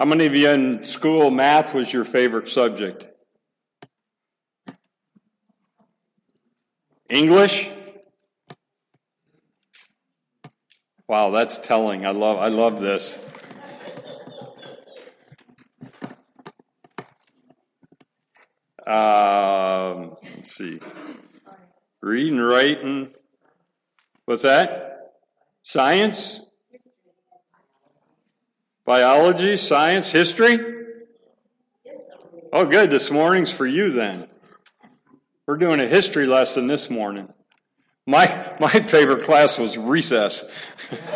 How 0.00 0.06
many 0.06 0.24
of 0.24 0.34
you 0.34 0.48
in 0.48 0.84
school 0.84 1.30
math 1.30 1.74
was 1.74 1.92
your 1.92 2.04
favorite 2.06 2.48
subject? 2.48 3.06
English? 7.10 7.70
Wow, 11.06 11.32
that's 11.32 11.58
telling. 11.58 12.06
I 12.06 12.12
love 12.12 12.38
I 12.38 12.48
love 12.48 12.80
this. 12.80 13.22
Um, 18.86 20.16
let's 20.34 20.50
see. 20.50 20.80
Reading, 22.00 22.38
writing. 22.38 23.12
What's 24.24 24.44
that? 24.44 25.12
Science? 25.60 26.40
Biology, 28.90 29.56
science, 29.56 30.10
history? 30.10 30.58
Oh, 32.52 32.66
good. 32.66 32.90
This 32.90 33.08
morning's 33.08 33.52
for 33.52 33.64
you 33.64 33.92
then. 33.92 34.26
We're 35.46 35.58
doing 35.58 35.78
a 35.78 35.86
history 35.86 36.26
lesson 36.26 36.66
this 36.66 36.90
morning. 36.90 37.32
My, 38.04 38.56
my 38.58 38.68
favorite 38.68 39.22
class 39.22 39.58
was 39.58 39.78
recess. 39.78 40.44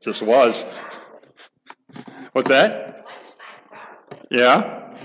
Just 0.00 0.22
was. 0.22 0.64
What's 2.30 2.46
that? 2.46 3.04
Yeah? 4.30 4.96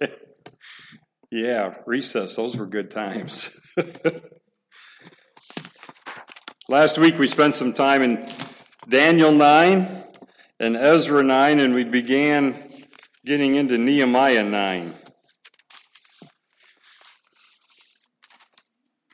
yeah, 1.30 1.74
recess. 1.84 2.36
Those 2.36 2.56
were 2.56 2.64
good 2.64 2.90
times. 2.90 3.54
Last 6.70 6.96
week 6.96 7.18
we 7.18 7.26
spent 7.26 7.54
some 7.54 7.74
time 7.74 8.00
in 8.00 8.26
Daniel 8.88 9.30
9 9.30 9.86
and 10.58 10.76
Ezra 10.76 11.22
9, 11.22 11.60
and 11.60 11.72
we 11.72 11.84
began 11.84 12.54
getting 13.24 13.54
into 13.54 13.78
Nehemiah 13.78 14.42
9. 14.42 14.92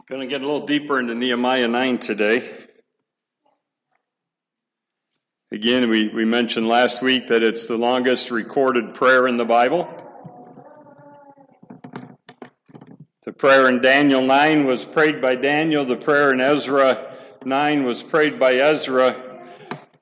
Going 0.07 0.23
to 0.23 0.27
get 0.27 0.41
a 0.41 0.47
little 0.47 0.67
deeper 0.67 0.99
into 0.99 1.15
Nehemiah 1.15 1.69
9 1.69 1.99
today. 1.99 2.51
Again, 5.53 5.91
we, 5.91 6.09
we 6.09 6.25
mentioned 6.25 6.67
last 6.67 7.03
week 7.03 7.29
that 7.29 7.43
it's 7.43 7.67
the 7.67 7.77
longest 7.77 8.31
recorded 8.31 8.95
prayer 8.95 9.27
in 9.27 9.37
the 9.37 9.45
Bible. 9.45 9.87
The 13.25 13.35
prayer 13.35 13.69
in 13.69 13.83
Daniel 13.83 14.23
9 14.23 14.65
was 14.65 14.87
prayed 14.87 15.21
by 15.21 15.35
Daniel. 15.35 15.85
The 15.85 15.97
prayer 15.97 16.33
in 16.33 16.41
Ezra 16.41 17.15
9 17.45 17.85
was 17.85 18.03
prayed 18.03 18.39
by 18.39 18.55
Ezra 18.55 19.28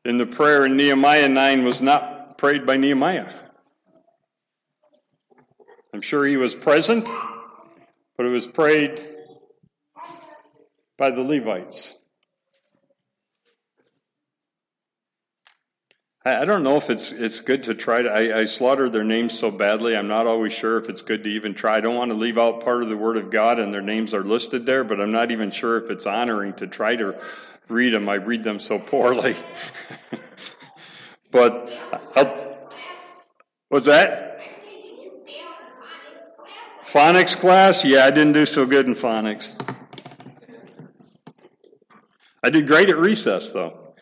in 0.06 0.18
the 0.18 0.26
prayer 0.26 0.64
in 0.64 0.76
Nehemiah 0.76 1.28
9 1.28 1.64
was 1.64 1.82
not 1.82 2.38
prayed 2.38 2.64
by 2.64 2.76
Nehemiah. 2.76 3.32
I'm 5.92 6.00
sure 6.00 6.24
he 6.24 6.36
was 6.36 6.54
present, 6.54 7.08
but 8.16 8.24
it 8.24 8.28
was 8.28 8.46
prayed 8.46 9.04
by 10.96 11.10
the 11.10 11.22
Levites. 11.22 11.94
I 16.24 16.44
don't 16.44 16.62
know 16.62 16.76
if 16.76 16.90
it's 16.90 17.12
it's 17.12 17.40
good 17.40 17.64
to 17.64 17.74
try 17.74 18.02
to. 18.02 18.10
I, 18.10 18.40
I 18.40 18.44
slaughter 18.46 18.88
their 18.88 19.04
names 19.04 19.38
so 19.38 19.50
badly. 19.50 19.96
I'm 19.96 20.08
not 20.08 20.26
always 20.26 20.52
sure 20.52 20.76
if 20.76 20.88
it's 20.88 21.02
good 21.02 21.22
to 21.22 21.30
even 21.30 21.54
try. 21.54 21.76
I 21.76 21.80
don't 21.80 21.94
want 21.94 22.10
to 22.10 22.16
leave 22.16 22.36
out 22.36 22.64
part 22.64 22.82
of 22.82 22.88
the 22.88 22.96
Word 22.96 23.16
of 23.16 23.30
God, 23.30 23.60
and 23.60 23.72
their 23.72 23.80
names 23.80 24.12
are 24.12 24.24
listed 24.24 24.66
there. 24.66 24.82
But 24.82 25.00
I'm 25.00 25.12
not 25.12 25.30
even 25.30 25.52
sure 25.52 25.76
if 25.76 25.88
it's 25.88 26.04
honoring 26.04 26.54
to 26.54 26.66
try 26.66 26.96
to 26.96 27.16
read 27.68 27.92
them. 27.92 28.08
I 28.08 28.14
read 28.14 28.44
them 28.44 28.58
so 28.58 28.78
poorly. 28.78 29.36
but 31.30 31.70
I'll, 32.14 32.70
what's 33.68 33.86
that? 33.86 34.40
Phonics 36.84 37.36
class? 37.36 37.84
Yeah, 37.84 38.06
I 38.06 38.10
didn't 38.10 38.32
do 38.32 38.46
so 38.46 38.64
good 38.64 38.86
in 38.86 38.94
phonics. 38.94 39.52
I 42.42 42.50
did 42.50 42.66
great 42.66 42.88
at 42.88 42.96
recess, 42.96 43.50
though. 43.52 43.94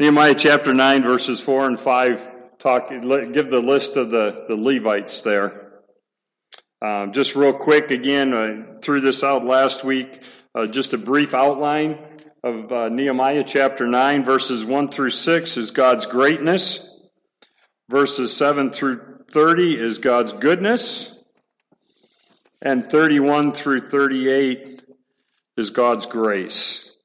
Nehemiah 0.00 0.34
chapter 0.34 0.74
9, 0.74 1.02
verses 1.02 1.40
4 1.40 1.66
and 1.68 1.78
5 1.78 2.30
talk, 2.58 2.88
give 2.88 3.50
the 3.50 3.60
list 3.60 3.96
of 3.96 4.10
the, 4.10 4.44
the 4.48 4.56
Levites 4.56 5.20
there. 5.22 5.72
Um, 6.82 7.12
just 7.12 7.36
real 7.36 7.52
quick, 7.52 7.90
again, 7.90 8.34
I 8.34 8.80
threw 8.80 9.00
this 9.00 9.22
out 9.22 9.44
last 9.44 9.84
week. 9.84 10.22
Uh, 10.52 10.66
just 10.66 10.92
a 10.92 10.98
brief 10.98 11.32
outline 11.32 11.96
of 12.42 12.72
uh, 12.72 12.88
Nehemiah 12.88 13.44
chapter 13.44 13.86
9, 13.86 14.24
verses 14.24 14.64
1 14.64 14.88
through 14.88 15.10
6 15.10 15.56
is 15.56 15.70
God's 15.70 16.06
greatness. 16.06 16.90
Verses 17.88 18.36
7 18.36 18.72
through 18.72 19.20
30 19.30 19.78
is 19.78 19.98
God's 19.98 20.32
goodness. 20.32 21.16
And 22.60 22.90
31 22.90 23.52
through 23.52 23.88
38 23.88 24.82
is 25.56 25.70
God's 25.70 26.06
grace. 26.06 26.96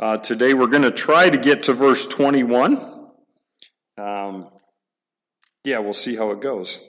Uh, 0.00 0.16
today 0.18 0.52
we're 0.52 0.66
going 0.66 0.82
to 0.82 0.90
try 0.90 1.30
to 1.30 1.38
get 1.38 1.62
to 1.64 1.72
verse 1.72 2.04
21. 2.08 2.78
Um, 3.96 4.48
yeah, 5.62 5.78
we'll 5.78 5.94
see 5.94 6.16
how 6.16 6.32
it 6.32 6.40
goes. 6.40 6.80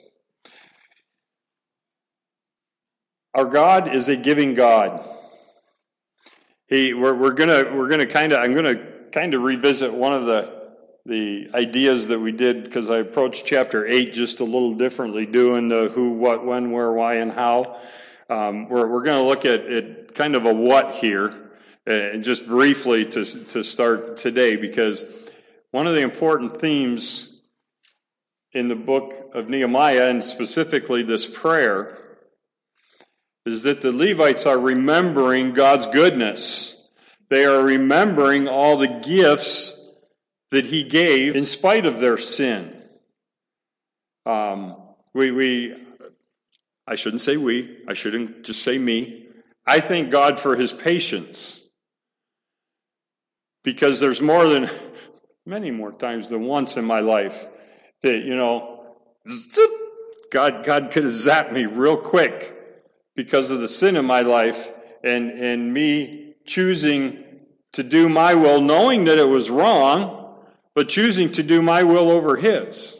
Our 3.32 3.46
God 3.46 3.94
is 3.94 4.08
a 4.08 4.16
giving 4.16 4.54
God. 4.54 5.04
He, 6.68 6.92
we're, 6.92 7.14
we're 7.14 7.32
gonna 7.32 7.74
we're 7.74 7.88
gonna 7.88 8.06
kind 8.06 8.32
of 8.32 8.40
I'm 8.40 8.54
gonna 8.54 8.76
kind 9.10 9.32
of 9.32 9.42
revisit 9.42 9.92
one 9.92 10.12
of 10.12 10.26
the 10.26 10.58
the 11.06 11.48
ideas 11.54 12.08
that 12.08 12.20
we 12.20 12.32
did 12.32 12.64
because 12.64 12.90
I 12.90 12.98
approached 12.98 13.46
chapter 13.46 13.86
eight 13.86 14.12
just 14.12 14.40
a 14.40 14.44
little 14.44 14.74
differently, 14.74 15.24
doing 15.24 15.70
the 15.70 15.88
who, 15.88 16.12
what, 16.12 16.44
when, 16.44 16.70
where, 16.70 16.92
why, 16.92 17.14
and 17.14 17.32
how. 17.32 17.78
Um, 18.28 18.68
we're 18.68 18.86
we're 18.86 19.02
going 19.02 19.16
to 19.16 19.26
look 19.26 19.46
at, 19.46 19.66
at 19.72 20.14
kind 20.14 20.36
of 20.36 20.44
a 20.44 20.52
what 20.52 20.96
here, 20.96 21.34
and 21.86 22.22
just 22.22 22.46
briefly 22.46 23.06
to 23.06 23.24
to 23.24 23.64
start 23.64 24.18
today 24.18 24.56
because 24.56 25.04
one 25.70 25.86
of 25.86 25.94
the 25.94 26.02
important 26.02 26.60
themes 26.60 27.40
in 28.52 28.68
the 28.68 28.76
book 28.76 29.30
of 29.32 29.48
Nehemiah 29.48 30.10
and 30.10 30.22
specifically 30.22 31.02
this 31.02 31.24
prayer 31.24 32.07
is 33.48 33.62
that 33.62 33.80
the 33.80 33.90
Levites 33.90 34.44
are 34.44 34.58
remembering 34.58 35.52
God's 35.52 35.86
goodness. 35.86 36.76
They 37.30 37.46
are 37.46 37.62
remembering 37.62 38.46
all 38.46 38.76
the 38.76 38.88
gifts 38.88 39.74
that 40.50 40.66
He 40.66 40.84
gave 40.84 41.34
in 41.34 41.46
spite 41.46 41.86
of 41.86 41.98
their 41.98 42.18
sin. 42.18 42.74
Um, 44.26 44.76
we, 45.14 45.30
we, 45.30 45.76
I 46.86 46.94
shouldn't 46.94 47.22
say 47.22 47.38
we, 47.38 47.78
I 47.88 47.94
shouldn't 47.94 48.44
just 48.44 48.62
say 48.62 48.76
me. 48.76 49.26
I 49.66 49.80
thank 49.80 50.10
God 50.10 50.38
for 50.38 50.54
His 50.54 50.74
patience. 50.74 51.64
Because 53.64 53.98
there's 53.98 54.20
more 54.20 54.46
than, 54.46 54.68
many 55.46 55.70
more 55.70 55.92
times 55.92 56.28
than 56.28 56.42
once 56.42 56.76
in 56.76 56.84
my 56.84 57.00
life 57.00 57.46
that, 58.02 58.18
you 58.18 58.34
know, 58.34 58.94
God, 60.30 60.66
God 60.66 60.90
could 60.90 61.04
have 61.04 61.12
zapped 61.12 61.52
me 61.52 61.64
real 61.64 61.96
quick 61.96 62.57
because 63.18 63.50
of 63.50 63.58
the 63.58 63.66
sin 63.66 63.96
in 63.96 64.04
my 64.04 64.20
life 64.20 64.70
and, 65.02 65.32
and 65.32 65.74
me 65.74 66.36
choosing 66.46 67.24
to 67.72 67.82
do 67.82 68.08
my 68.08 68.32
will, 68.32 68.60
knowing 68.60 69.06
that 69.06 69.18
it 69.18 69.26
was 69.26 69.50
wrong, 69.50 70.36
but 70.72 70.88
choosing 70.88 71.28
to 71.32 71.42
do 71.42 71.60
my 71.60 71.82
will 71.82 72.12
over 72.12 72.36
his. 72.36 72.96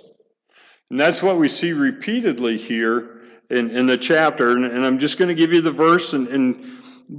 And 0.91 0.99
that's 0.99 1.23
what 1.23 1.37
we 1.37 1.49
see 1.49 1.73
repeatedly 1.73 2.57
here 2.57 3.21
in, 3.49 3.71
in 3.71 3.87
the 3.87 3.97
chapter. 3.97 4.51
And, 4.51 4.65
and 4.65 4.85
I'm 4.85 4.99
just 4.99 5.19
going 5.19 5.29
to 5.29 5.37
give 5.37 5.53
you 5.53 5.61
the 5.61 5.71
verse 5.71 6.13
and, 6.13 6.27
and, 6.27 6.65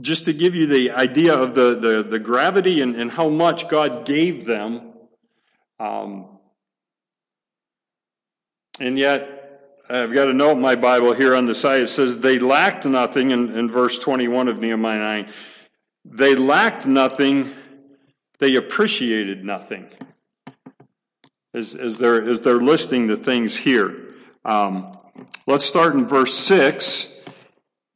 just 0.01 0.25
to 0.25 0.33
give 0.33 0.53
you 0.53 0.67
the 0.67 0.91
idea 0.91 1.33
of 1.33 1.55
the, 1.55 1.73
the, 1.73 2.03
the 2.03 2.19
gravity 2.19 2.81
and, 2.81 2.95
and 2.95 3.09
how 3.09 3.27
much 3.27 3.69
God 3.69 4.05
gave 4.05 4.45
them. 4.45 4.93
Um, 5.79 6.37
and 8.79 8.99
yet, 8.99 9.38
I've 9.91 10.13
got 10.13 10.29
a 10.29 10.33
note 10.33 10.51
in 10.51 10.61
my 10.61 10.75
Bible 10.75 11.13
here 11.13 11.35
on 11.35 11.47
the 11.47 11.55
side. 11.55 11.81
It 11.81 11.87
says, 11.87 12.19
They 12.19 12.37
lacked 12.37 12.85
nothing 12.85 13.31
in, 13.31 13.57
in 13.57 13.71
verse 13.71 13.97
21 13.97 14.47
of 14.47 14.59
Nehemiah 14.59 14.99
9. 14.99 15.29
They 16.05 16.35
lacked 16.35 16.85
nothing, 16.85 17.49
they 18.37 18.55
appreciated 18.55 19.43
nothing. 19.43 19.89
As, 21.55 21.73
as, 21.73 21.97
they're, 21.97 22.21
as 22.21 22.41
they're 22.41 22.61
listing 22.61 23.07
the 23.07 23.17
things 23.17 23.57
here. 23.57 24.13
Um, 24.45 24.95
let's 25.47 25.65
start 25.65 25.95
in 25.95 26.05
verse 26.05 26.35
6. 26.35 27.11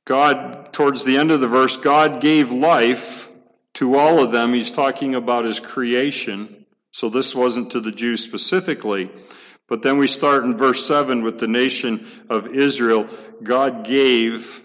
God, 0.06 0.74
towards 0.74 1.04
the 1.04 1.16
end 1.16 1.30
of 1.30 1.42
the 1.42 1.48
verse, 1.48 1.78
God 1.78 2.20
gave 2.20 2.52
life 2.52 3.30
to 3.76 3.96
all 3.96 4.24
of 4.24 4.32
them. 4.32 4.54
He's 4.54 4.72
talking 4.72 5.14
about 5.14 5.46
his 5.46 5.60
creation. 5.60 6.66
So 6.92 7.08
this 7.08 7.36
wasn't 7.36 7.72
to 7.72 7.80
the 7.80 7.92
Jews 7.92 8.24
specifically. 8.24 9.12
But 9.74 9.82
then 9.82 9.98
we 9.98 10.08
start 10.08 10.44
in 10.44 10.56
verse 10.56 10.86
7 10.86 11.24
with 11.24 11.40
the 11.40 11.48
nation 11.48 12.06
of 12.30 12.46
Israel. 12.46 13.08
God 13.42 13.84
gave 13.84 14.62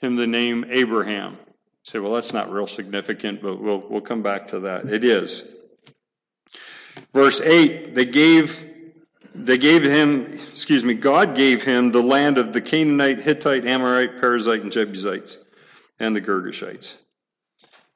him 0.00 0.16
the 0.16 0.26
name 0.26 0.66
Abraham. 0.68 1.38
say, 1.82 1.98
well, 1.98 2.12
that's 2.12 2.34
not 2.34 2.52
real 2.52 2.66
significant, 2.66 3.40
but 3.40 3.58
we'll, 3.58 3.82
we'll 3.88 4.02
come 4.02 4.22
back 4.22 4.48
to 4.48 4.60
that. 4.60 4.92
It 4.92 5.02
is. 5.02 5.44
Verse 7.14 7.40
8, 7.40 7.94
they 7.94 8.04
gave, 8.04 8.66
they 9.34 9.56
gave 9.56 9.82
him, 9.82 10.30
excuse 10.52 10.84
me, 10.84 10.92
God 10.92 11.34
gave 11.34 11.64
him 11.64 11.92
the 11.92 12.02
land 12.02 12.36
of 12.36 12.52
the 12.52 12.60
Canaanite, 12.60 13.22
Hittite, 13.22 13.66
Amorite, 13.66 14.20
Perizzite, 14.20 14.60
and 14.60 14.70
Jebusites, 14.70 15.38
and 15.98 16.14
the 16.14 16.20
Girgashites. 16.20 16.98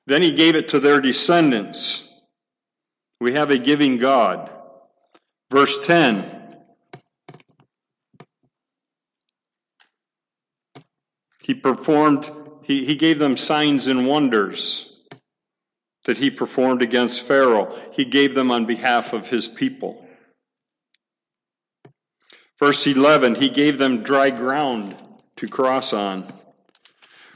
Then 0.07 0.23
he 0.23 0.33
gave 0.33 0.57
it 0.57 0.67
to 0.69 0.81
their 0.81 1.03
descendants. 1.03 2.09
We 3.21 3.35
have 3.35 3.51
a 3.51 3.59
giving 3.59 3.99
God. 3.99 4.51
Verse 5.53 5.79
10, 5.87 6.25
He 11.43 11.53
performed, 11.53 12.31
he, 12.63 12.87
he 12.87 12.97
gave 12.97 13.19
them 13.19 13.37
signs 13.37 13.87
and 13.87 14.07
wonders 14.07 14.97
that 16.07 16.17
he 16.17 16.31
performed 16.31 16.81
against 16.81 17.21
Pharaoh. 17.21 17.79
He 17.93 18.07
gave 18.07 18.35
them 18.35 18.51
on 18.51 18.65
behalf 18.65 19.13
of 19.13 19.29
his 19.29 19.47
people. 19.47 20.09
Verse 22.59 22.87
11, 22.87 23.35
he 23.35 23.51
gave 23.51 23.77
them 23.77 24.03
dry 24.03 24.31
ground 24.31 24.97
to 25.37 25.47
cross 25.47 25.93
on. 25.93 26.33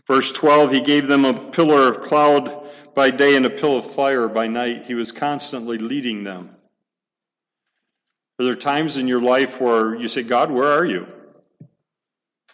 Verse 0.07 0.33
12, 0.33 0.73
he 0.73 0.81
gave 0.81 1.07
them 1.07 1.27
a 1.27 1.51
pillar 1.51 1.87
of 1.87 2.01
cloud 2.01 2.67
by 2.95 3.11
day 3.11 3.37
and 3.37 3.45
a 3.45 3.51
pillar 3.51 3.81
of 3.81 3.93
fire 3.95 4.27
by 4.27 4.47
night. 4.47 4.85
He 4.85 4.95
was 4.95 5.13
constantly 5.13 5.77
leading 5.77 6.25
them. 6.25 6.56
Are 8.39 8.45
there 8.45 8.55
times 8.55 8.97
in 8.97 9.09
your 9.09 9.23
life 9.23 9.61
where 9.61 9.95
you 9.95 10.09
say, 10.09 10.23
God, 10.23 10.51
where 10.51 10.71
are 10.71 10.85
you? 10.85 11.07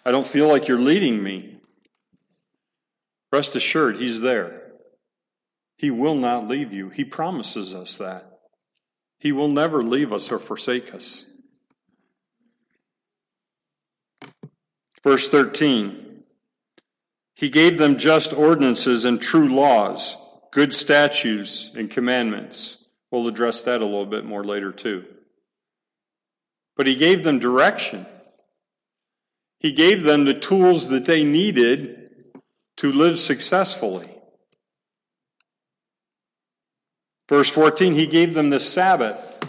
I 0.05 0.13
don't 0.13 0.27
feel 0.27 0.49
like 0.49 0.69
you're 0.69 0.79
leading 0.79 1.23
me. 1.23 1.59
Rest 3.33 3.57
assured, 3.57 3.99
He's 3.99 4.21
there. 4.21 4.63
He 5.77 5.91
will 5.91 6.15
not 6.15 6.47
leave 6.47 6.73
you. 6.73 6.91
He 6.91 7.05
promises 7.05 7.75
us 7.75 7.97
that. 7.97 8.41
He 9.19 9.33
will 9.33 9.49
never 9.49 9.83
leave 9.83 10.13
us 10.13 10.31
or 10.31 10.39
forsake 10.39 10.95
us. 10.95 11.27
Verse 15.03 15.29
13 15.29 16.23
He 17.35 17.51
gave 17.51 17.79
them 17.79 17.99
just 17.99 18.33
ordinances 18.33 19.05
and 19.05 19.21
true 19.21 19.53
laws, 19.53 20.17
good 20.53 20.73
statutes 20.75 21.73
and 21.75 21.91
commandments. 21.91 22.85
We'll 23.11 23.27
address 23.29 23.63
that 23.63 23.83
a 23.83 23.85
little 23.85 24.07
bit 24.07 24.25
more 24.25 24.45
later, 24.45 24.73
too. 24.73 25.05
But 26.83 26.89
He 26.89 26.97
gave 26.97 27.23
them 27.23 27.39
direction. 27.39 28.07
He 29.61 29.71
gave 29.71 30.03
them 30.03 30.25
the 30.25 30.35
tools 30.35 30.89
that 30.89 31.05
they 31.05 31.23
needed 31.23 32.11
to 32.79 32.91
live 32.91 33.21
successfully. 33.21 34.11
Verse 37.29 37.49
14, 37.49 37.95
he 37.95 38.09
gave 38.09 38.35
them 38.35 38.51
the 38.51 38.59
Sabbath. 38.59 39.49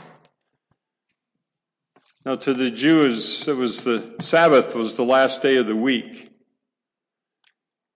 Now, 2.23 2.35
to 2.35 2.53
the 2.53 2.69
Jews, 2.69 3.47
it 3.47 3.57
was 3.57 3.83
the 3.83 4.13
Sabbath 4.19 4.75
was 4.75 4.95
the 4.95 5.03
last 5.03 5.41
day 5.41 5.57
of 5.57 5.65
the 5.65 5.75
week. 5.75 6.29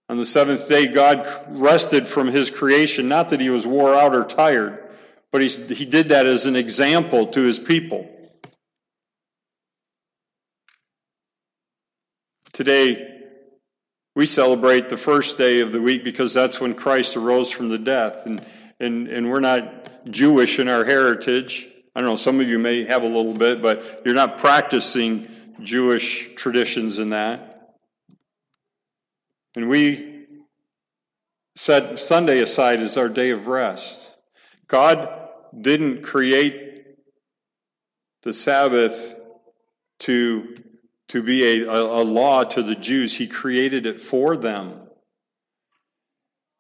On 0.10 0.18
the 0.18 0.26
seventh 0.26 0.68
day, 0.68 0.88
God 0.88 1.30
rested 1.48 2.08
from 2.08 2.30
his 2.30 2.50
creation. 2.50 3.08
Not 3.08 3.30
that 3.30 3.40
he 3.40 3.52
was 3.52 3.68
wore 3.68 3.94
out 3.94 4.16
or 4.16 4.24
tired, 4.24 4.84
but 5.32 5.44
he, 5.44 5.50
he 5.76 5.86
did 5.86 6.10
that 6.10 6.26
as 6.26 6.48
an 6.48 6.56
example 6.56 7.28
to 7.28 7.44
his 7.44 7.60
people. 7.60 8.12
Today, 12.58 13.08
we 14.16 14.26
celebrate 14.26 14.90
the 14.90 14.98
first 14.98 15.38
day 15.38 15.60
of 15.60 15.72
the 15.72 15.80
week 15.80 16.04
because 16.04 16.34
that's 16.34 16.60
when 16.60 16.74
Christ 16.74 17.16
arose 17.16 17.52
from 17.52 17.70
the 17.70 17.78
death. 17.78 18.26
And, 18.26 18.44
and, 18.80 19.08
and 19.08 19.30
we're 19.30 19.42
not 19.42 20.10
Jewish 20.10 20.58
in 20.58 20.68
our 20.68 20.84
heritage. 20.84 21.70
I 21.96 22.02
don't 22.02 22.10
know, 22.10 22.16
some 22.16 22.40
of 22.40 22.50
you 22.50 22.58
may 22.58 22.84
have 22.86 23.04
a 23.04 23.08
little 23.08 23.36
bit, 23.36 23.62
but 23.62 24.02
you're 24.04 24.16
not 24.16 24.40
practicing 24.40 25.28
Jewish 25.62 26.34
traditions 26.34 26.98
in 26.98 27.12
that. 27.12 27.76
And 29.56 29.70
we 29.70 30.26
set 31.56 32.00
Sunday 32.00 32.40
aside 32.40 32.80
as 32.80 32.98
our 32.98 33.08
day 33.08 33.30
of 33.30 33.46
rest. 33.46 34.12
God 34.66 35.08
didn't 35.56 36.02
create 36.02 36.88
the 38.24 38.34
Sabbath 38.34 39.14
to 40.00 40.56
to 41.10 41.24
be 41.24 41.64
a, 41.64 41.70
a, 41.70 42.04
law 42.04 42.44
to 42.44 42.62
the 42.62 42.76
Jews. 42.76 43.18
He 43.18 43.28
created 43.28 43.86
it 43.86 44.02
for 44.02 44.36
them. 44.36 44.82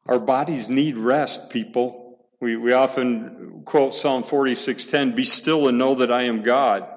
Our 0.05 0.19
bodies 0.19 0.69
need 0.69 0.97
rest, 0.97 1.49
people. 1.49 2.19
We, 2.39 2.55
we 2.55 2.71
often 2.71 3.63
quote 3.65 3.93
Psalm 3.93 4.23
46:10, 4.23 5.15
"Be 5.15 5.25
still 5.25 5.67
and 5.67 5.77
know 5.77 5.95
that 5.95 6.11
I 6.11 6.23
am 6.23 6.43
God." 6.43 6.87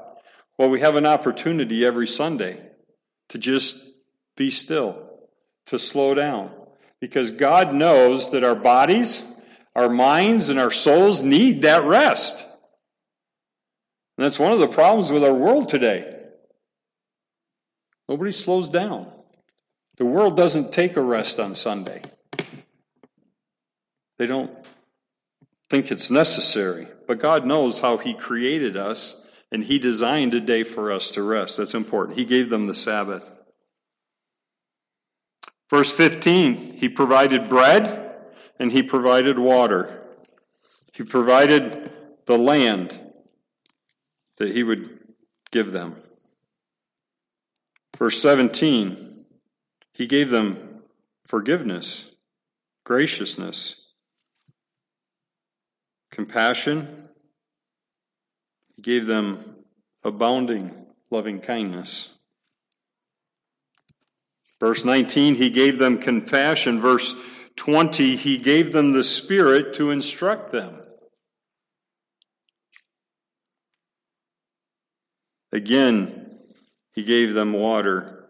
Well, 0.59 0.71
we 0.71 0.81
have 0.81 0.97
an 0.97 1.07
opportunity 1.07 1.85
every 1.85 2.07
Sunday 2.07 2.61
to 3.31 3.39
just 3.39 3.79
be 4.37 4.51
still, 4.51 5.11
to 5.67 5.79
slow 5.79 6.15
down, 6.15 6.51
because 7.01 7.31
God 7.31 7.75
knows 7.75 8.31
that 8.31 8.45
our 8.45 8.55
bodies, 8.55 9.27
our 9.75 9.89
minds, 9.89 10.51
and 10.51 10.61
our 10.61 10.71
souls 10.71 11.23
need 11.23 11.63
that 11.63 11.85
rest. 11.85 12.47
And 14.17 14.25
that's 14.27 14.39
one 14.39 14.53
of 14.53 14.61
the 14.61 14.69
problems 14.69 15.11
with 15.11 15.25
our 15.25 15.35
world 15.35 15.69
today. 15.69 16.20
Nobody 18.11 18.33
slows 18.33 18.69
down. 18.69 19.07
The 19.97 20.05
world 20.05 20.37
doesn't 20.37 20.73
take 20.73 20.97
a 20.97 21.01
rest 21.01 21.39
on 21.39 21.55
Sunday. 21.55 22.03
They 24.19 24.27
don't 24.27 24.51
think 25.69 25.93
it's 25.93 26.11
necessary. 26.11 26.89
But 27.07 27.21
God 27.21 27.47
knows 27.47 27.79
how 27.79 27.99
He 27.99 28.13
created 28.13 28.77
us, 28.77 29.25
and 29.53 29.63
He 29.63 29.79
designed 29.79 30.35
a 30.35 30.41
day 30.41 30.65
for 30.65 30.91
us 30.91 31.13
to 31.13 31.23
rest. 31.23 31.57
That's 31.57 31.73
important. 31.73 32.19
He 32.19 32.25
gave 32.25 32.51
them 32.51 32.67
the 32.67 32.75
Sabbath. 32.75 33.31
Verse 35.71 35.93
15 35.93 36.79
He 36.79 36.89
provided 36.89 37.49
bread 37.49 38.13
and 38.59 38.73
He 38.73 38.83
provided 38.83 39.39
water. 39.39 40.03
He 40.95 41.05
provided 41.05 41.93
the 42.27 42.37
land 42.37 42.99
that 44.39 44.51
He 44.51 44.65
would 44.65 44.99
give 45.53 45.71
them. 45.71 45.95
Verse 48.01 48.23
17, 48.23 49.27
he 49.93 50.07
gave 50.07 50.31
them 50.31 50.81
forgiveness, 51.27 52.11
graciousness, 52.83 53.77
compassion. 56.11 57.11
He 58.75 58.81
gave 58.81 59.07
them 59.07 59.39
abounding 60.03 60.87
loving 61.11 61.41
kindness. 61.41 62.15
Verse 64.59 64.83
19, 64.83 65.35
he 65.35 65.51
gave 65.51 65.79
them 65.79 65.99
compassion. 65.99 66.81
Verse 66.81 67.15
20, 67.57 68.17
he 68.17 68.39
gave 68.39 68.73
them 68.73 68.93
the 68.93 69.05
Spirit 69.05 69.75
to 69.75 69.91
instruct 69.91 70.53
them. 70.53 70.81
Again, 75.53 76.20
he 77.01 77.07
gave 77.07 77.33
them 77.33 77.55
water. 77.55 78.29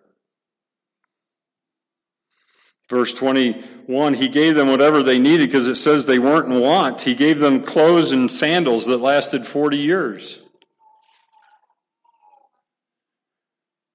Verse 2.88 3.12
21, 3.12 4.14
he 4.14 4.28
gave 4.28 4.54
them 4.54 4.68
whatever 4.68 5.02
they 5.02 5.18
needed 5.18 5.48
because 5.48 5.66
it 5.66 5.74
says 5.74 6.06
they 6.06 6.20
weren't 6.20 6.52
in 6.52 6.60
want. 6.60 7.00
He 7.00 7.16
gave 7.16 7.40
them 7.40 7.62
clothes 7.62 8.12
and 8.12 8.30
sandals 8.30 8.86
that 8.86 8.98
lasted 8.98 9.44
40 9.44 9.76
years. 9.76 10.40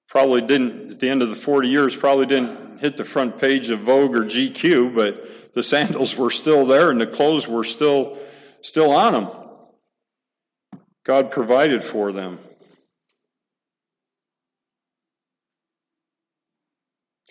Probably 0.10 0.41
didn't, 0.41 0.91
at 0.91 1.00
the 1.00 1.10
end 1.10 1.22
of 1.22 1.29
the 1.29 1.36
40 1.38 1.70
years, 1.70 1.96
probably 1.96 2.25
didn't 2.25 2.79
hit 2.79 2.98
the 2.98 3.05
front 3.05 3.39
page 3.39 3.70
of 3.70 3.79
Vogue 3.79 4.15
or 4.15 4.25
GQ, 4.25 4.94
but 4.94 5.53
the 5.53 5.63
sandals 5.63 6.17
were 6.17 6.32
still 6.32 6.65
there 6.65 6.91
and 6.91 7.00
the 7.00 7.08
clothes 7.08 7.48
were 7.48 7.63
still, 7.63 8.17
still 8.62 8.91
on 8.91 9.13
them. 9.13 9.27
God 11.05 11.32
provided 11.32 11.82
for 11.82 12.12
them. 12.12 12.39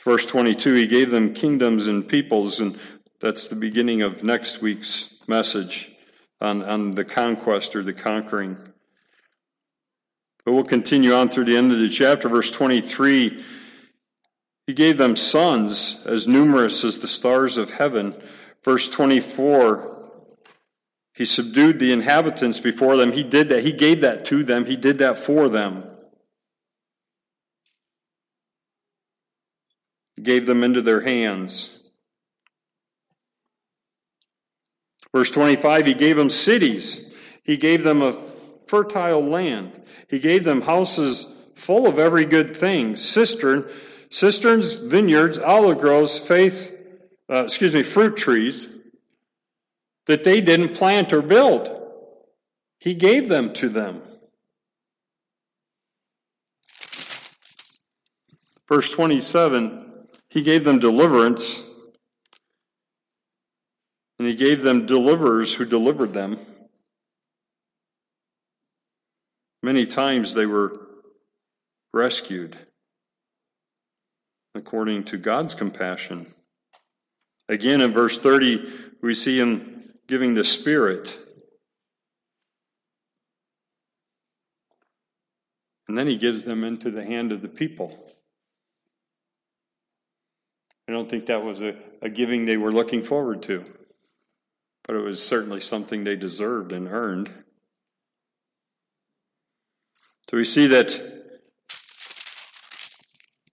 Verse 0.05 0.27
22, 0.27 0.75
he 0.75 0.87
gave 0.87 1.11
them 1.11 1.33
kingdoms 1.33 1.87
and 1.87 2.07
peoples, 2.07 2.61
and 2.61 2.79
that's 3.21 3.49
the 3.49 3.57
beginning 3.57 4.03
of 4.03 4.23
next 4.23 4.61
week's 4.61 5.15
message 5.27 5.93
on, 6.43 6.63
on 6.63 6.91
the 6.91 7.07
conquest 7.07 7.75
or 7.75 7.83
the 7.83 7.95
conquering. 7.95 8.59
But 10.45 10.53
we'll 10.53 10.65
continue 10.65 11.15
on 11.15 11.31
through 11.31 11.47
the 11.47 11.57
end 11.57 11.73
of 11.73 11.79
the 11.79 11.89
chapter. 11.89 12.29
Verse 12.29 12.51
23, 12.51 13.43
he 14.67 14.75
gave 14.75 14.99
them 14.99 15.17
sons 15.17 16.05
as 16.05 16.29
numerous 16.29 16.85
as 16.85 16.99
the 16.99 17.09
stars 17.09 17.57
of 17.57 17.71
heaven. 17.71 18.15
Verse 18.63 18.91
24, 18.91 20.03
he 21.15 21.25
subdued 21.25 21.79
the 21.79 21.95
inhabitants 21.95 22.61
before 22.61 22.99
them. 22.99 23.13
He 23.13 23.25
did 23.25 23.49
that. 23.49 23.65
He 23.65 23.73
gave 23.73 24.03
that 24.03 24.27
to 24.27 24.43
them. 24.43 24.67
He 24.67 24.77
did 24.77 24.99
that 24.99 25.19
for 25.19 25.49
them. 25.49 25.94
Gave 30.25 30.47
them 30.47 30.65
into 30.65 30.83
their 30.83 31.03
hands. 31.03 31.71
Verse 35.13 35.31
25, 35.31 35.87
he 35.87 35.95
gave 35.95 36.17
them 36.17 36.31
cities. 36.31 37.15
He 37.45 37.57
gave 37.57 37.85
them 37.85 38.03
a 38.03 38.13
fertile 38.67 39.23
land. 39.23 39.81
He 40.09 40.19
gave 40.19 40.43
them 40.43 40.63
houses 40.63 41.33
full 41.55 41.87
of 41.87 42.01
every 42.01 42.25
good 42.25 42.57
thing, 42.57 42.97
cistern, 42.97 43.71
cisterns, 44.11 44.75
vineyards, 44.75 45.39
olive 45.39 45.79
groves, 45.79 46.19
faith, 46.19 46.77
uh, 47.31 47.45
excuse 47.45 47.73
me, 47.73 47.85
fruit 47.85 48.17
trees 48.17 48.75
that 50.07 50.25
they 50.25 50.41
didn't 50.41 50.75
plant 50.75 51.13
or 51.13 51.23
build. 51.23 51.71
He 52.79 52.95
gave 52.95 53.29
them 53.29 53.53
to 53.55 53.69
them. 53.69 54.03
Verse 58.69 58.93
27, 58.93 59.94
he 60.35 60.43
gave 60.43 60.65
them 60.65 60.81
deliverance, 60.81 61.65
and 64.19 64.27
he 64.27 64.35
gave 64.35 64.63
them 64.63 64.85
deliverers 64.85 65.55
who 65.55 65.65
delivered 65.65 66.13
them. 66.13 66.37
Many 69.63 69.87
times 69.87 70.35
they 70.35 70.45
were 70.45 70.77
rescued 71.93 72.59
according 74.57 75.05
to 75.05 75.19
God's 75.19 75.55
compassion. 75.55 76.27
Again, 77.49 77.81
in 77.81 77.93
verse 77.93 78.19
30, 78.19 78.73
we 79.03 79.15
see 79.15 79.39
him 79.39 79.85
giving 80.09 80.35
the 80.35 80.45
Spirit. 80.45 81.17
And 85.87 85.97
then 85.97 86.09
he 86.09 86.17
gives 86.17 86.43
them 86.43 86.65
into 86.65 86.91
the 86.91 87.05
hand 87.05 87.31
of 87.31 87.41
the 87.41 87.49
people. 87.49 88.14
I 90.87 90.93
don't 90.93 91.09
think 91.09 91.27
that 91.27 91.43
was 91.43 91.63
a, 91.63 91.77
a 92.03 92.09
giving 92.09 92.45
they 92.45 92.57
were 92.57 92.73
looking 92.73 93.03
forward 93.03 93.43
to, 93.45 93.65
but 94.87 94.97
it 94.97 95.01
was 95.01 95.25
certainly 95.25 95.61
something 95.61 96.05
they 96.05 96.17
deserved 96.17 96.73
and 96.73 96.89
earned. 96.89 97.31
So 100.31 100.37
we 100.37 100.45
see 100.45 100.67
that 100.69 101.01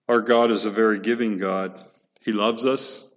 our 0.09 0.21
God 0.21 0.51
is 0.51 0.65
a 0.65 0.69
very 0.69 1.00
giving 1.00 1.38
God. 1.38 1.79
He 2.21 2.31
loves 2.33 2.65
us. 2.65 3.07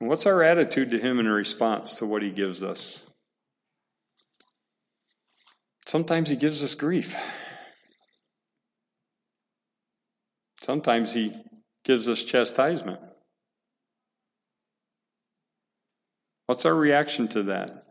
what's 0.00 0.26
our 0.26 0.42
attitude 0.42 0.90
to 0.90 0.98
Him 0.98 1.18
in 1.18 1.26
response 1.26 1.94
to 1.94 2.06
what 2.06 2.22
He 2.22 2.30
gives 2.30 2.62
us? 2.62 3.06
Sometimes 5.86 6.28
He 6.28 6.36
gives 6.36 6.62
us 6.62 6.74
grief. 6.74 7.16
Sometimes 10.64 11.12
He 11.12 11.30
gives 11.84 12.08
us 12.08 12.24
chastisement. 12.24 12.98
What's 16.46 16.64
our 16.64 16.74
reaction 16.74 17.28
to 17.28 17.42
that? 17.42 17.84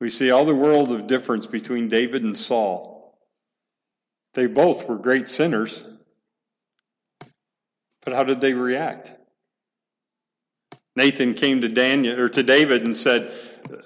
We 0.00 0.10
see 0.10 0.32
all 0.32 0.44
the 0.44 0.56
world 0.56 0.90
of 0.90 1.06
difference 1.06 1.46
between 1.46 1.86
David 1.86 2.24
and 2.24 2.36
Saul. 2.36 3.16
They 4.34 4.46
both 4.46 4.88
were 4.88 4.96
great 4.96 5.28
sinners. 5.28 5.86
But 8.04 8.14
how 8.14 8.24
did 8.24 8.40
they 8.40 8.54
react? 8.54 9.14
Nathan 10.96 11.34
came 11.34 11.60
to 11.60 11.68
Daniel 11.68 12.18
or 12.18 12.28
to 12.28 12.42
David 12.42 12.82
and 12.82 12.96
said 12.96 13.32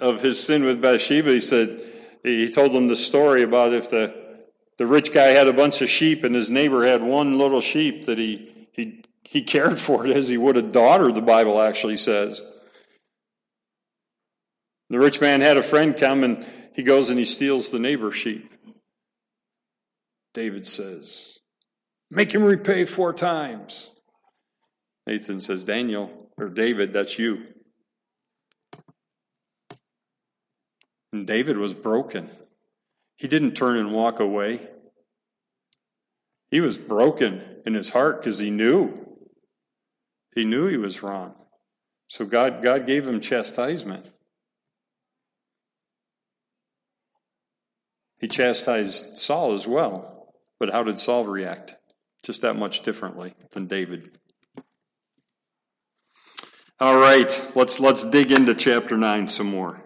of 0.01 0.23
his 0.23 0.43
sin 0.43 0.65
with 0.65 0.81
Bathsheba, 0.81 1.31
he 1.33 1.41
said 1.41 1.83
he 2.23 2.49
told 2.49 2.73
them 2.73 2.89
the 2.89 2.97
story 2.97 3.43
about 3.43 3.75
if 3.75 3.91
the 3.91 4.26
the 4.79 4.87
rich 4.87 5.13
guy 5.13 5.29
had 5.29 5.49
a 5.49 5.53
bunch 5.53 5.81
of 5.81 5.89
sheep 5.89 6.25
and 6.25 6.35
his 6.35 6.51
neighbor 6.51 6.85
had 6.85 7.03
one 7.03 7.39
little 7.39 7.61
sheep 7.61 8.07
that 8.07 8.19
he 8.19 8.69
he 8.73 9.03
he 9.23 9.43
cared 9.43 9.79
for 9.79 10.07
it 10.07 10.17
as 10.17 10.29
he 10.29 10.37
would 10.37 10.57
a 10.57 10.63
daughter, 10.63 11.11
the 11.11 11.23
Bible 11.23 11.61
actually 11.61 11.97
says. 11.97 12.43
The 14.89 14.99
rich 14.99 15.21
man 15.21 15.41
had 15.41 15.57
a 15.57 15.63
friend 15.63 15.97
come 15.97 16.23
and 16.23 16.47
he 16.75 16.83
goes 16.83 17.11
and 17.11 17.19
he 17.19 17.25
steals 17.25 17.71
the 17.71 17.79
neighbor's 17.79 18.15
sheep. 18.15 18.53
David 20.33 20.67
says, 20.67 21.39
Make 22.11 22.33
him 22.33 22.45
repay 22.45 22.85
four 22.85 23.13
times. 23.13 23.91
Nathan 25.07 25.41
says, 25.41 25.65
Daniel, 25.65 26.31
or 26.37 26.49
David, 26.49 26.93
that's 26.93 27.19
you. 27.19 27.47
And 31.13 31.27
David 31.27 31.57
was 31.57 31.73
broken. 31.73 32.29
He 33.17 33.29
didn't 33.29 33.53
turn 33.53 33.77
and 33.77 33.93
walk 33.93 34.21
away. 34.21 34.69
He 36.51 36.61
was 36.61 36.79
broken 36.79 37.43
in 37.65 37.75
his 37.75 37.91
heart 37.91 38.21
because 38.21 38.39
he 38.39 38.51
knew. 38.51 39.17
He 40.35 40.45
knew 40.45 40.67
he 40.67 40.77
was 40.77 41.03
wrong. 41.03 41.35
So 42.09 42.25
God, 42.25 42.63
God 42.63 42.87
gave 42.87 43.07
him 43.07 43.21
chastisement. 43.21 44.11
He 48.19 48.29
chastised 48.29 49.19
Saul 49.19 49.55
as 49.55 49.67
well. 49.67 50.35
But 50.59 50.71
how 50.71 50.83
did 50.83 50.99
Saul 50.99 51.25
react? 51.25 51.77
Just 52.23 52.43
that 52.43 52.57
much 52.57 52.83
differently 52.83 53.35
than 53.51 53.67
David. 53.67 54.19
All 56.79 56.99
right, 56.99 57.51
let's 57.55 57.81
let's 57.81 58.05
dig 58.05 58.31
into 58.31 58.55
chapter 58.55 58.97
9 58.97 59.29
some 59.29 59.47
more. 59.47 59.86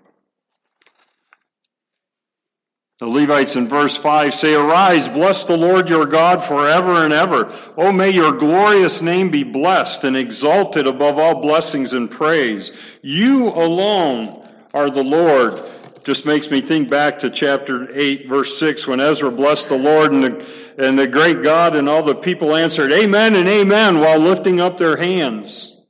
The 3.00 3.08
Levites 3.08 3.56
in 3.56 3.66
verse 3.66 3.96
5 3.96 4.34
say, 4.34 4.52
Arise, 4.52 5.08
bless 5.08 5.44
the 5.44 5.56
Lord 5.56 5.88
your 5.88 6.04
God 6.04 6.42
forever 6.44 7.02
and 7.02 7.14
ever. 7.14 7.50
Oh, 7.74 7.92
may 7.92 8.10
your 8.10 8.36
glorious 8.36 9.00
name 9.00 9.30
be 9.30 9.42
blessed 9.42 10.04
and 10.04 10.14
exalted 10.14 10.86
above 10.86 11.18
all 11.18 11.40
blessings 11.40 11.94
and 11.94 12.10
praise. 12.10 12.70
You 13.00 13.48
alone 13.48 14.46
are 14.74 14.90
the 14.90 15.02
Lord. 15.02 15.62
Just 16.04 16.26
makes 16.26 16.50
me 16.50 16.60
think 16.60 16.90
back 16.90 17.20
to 17.20 17.30
chapter 17.30 17.88
8, 17.90 18.28
verse 18.28 18.58
6, 18.58 18.86
when 18.86 19.00
Ezra 19.00 19.30
blessed 19.30 19.70
the 19.70 19.78
Lord 19.78 20.12
and 20.12 20.22
the, 20.22 20.46
and 20.76 20.98
the 20.98 21.08
great 21.08 21.42
God, 21.42 21.74
and 21.74 21.88
all 21.88 22.02
the 22.02 22.14
people 22.14 22.54
answered, 22.54 22.92
Amen 22.92 23.34
and 23.34 23.48
Amen, 23.48 24.00
while 24.00 24.18
lifting 24.18 24.60
up 24.60 24.76
their 24.76 24.98
hands. 24.98 25.86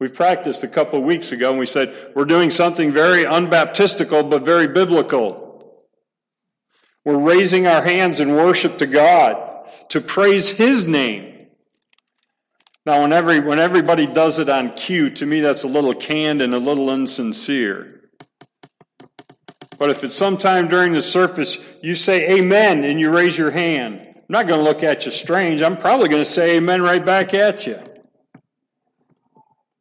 We 0.00 0.08
practiced 0.08 0.64
a 0.64 0.68
couple 0.68 0.98
of 0.98 1.04
weeks 1.04 1.30
ago 1.30 1.50
and 1.50 1.60
we 1.60 1.66
said 1.66 1.94
we're 2.16 2.24
doing 2.24 2.50
something 2.50 2.90
very 2.90 3.22
unbaptistical 3.22 4.28
but 4.28 4.44
very 4.44 4.66
biblical. 4.66 5.39
We're 7.10 7.18
raising 7.18 7.66
our 7.66 7.82
hands 7.82 8.20
in 8.20 8.36
worship 8.36 8.78
to 8.78 8.86
God 8.86 9.66
to 9.88 10.00
praise 10.00 10.50
His 10.50 10.86
name. 10.86 11.48
Now, 12.86 13.02
when, 13.02 13.12
every, 13.12 13.40
when 13.40 13.58
everybody 13.58 14.06
does 14.06 14.38
it 14.38 14.48
on 14.48 14.74
cue, 14.74 15.10
to 15.10 15.26
me 15.26 15.40
that's 15.40 15.64
a 15.64 15.66
little 15.66 15.92
canned 15.92 16.40
and 16.40 16.54
a 16.54 16.58
little 16.58 16.88
insincere. 16.88 18.08
But 19.76 19.90
if 19.90 20.04
it's 20.04 20.14
sometime 20.14 20.68
during 20.68 20.92
the 20.92 21.02
service, 21.02 21.58
you 21.82 21.96
say 21.96 22.38
amen 22.38 22.84
and 22.84 23.00
you 23.00 23.10
raise 23.10 23.36
your 23.36 23.50
hand. 23.50 24.00
I'm 24.00 24.22
not 24.28 24.46
going 24.46 24.60
to 24.60 24.64
look 24.64 24.84
at 24.84 25.04
you 25.04 25.10
strange. 25.10 25.62
I'm 25.62 25.78
probably 25.78 26.08
going 26.08 26.22
to 26.22 26.30
say 26.30 26.58
amen 26.58 26.80
right 26.80 27.04
back 27.04 27.34
at 27.34 27.66
you. 27.66 27.82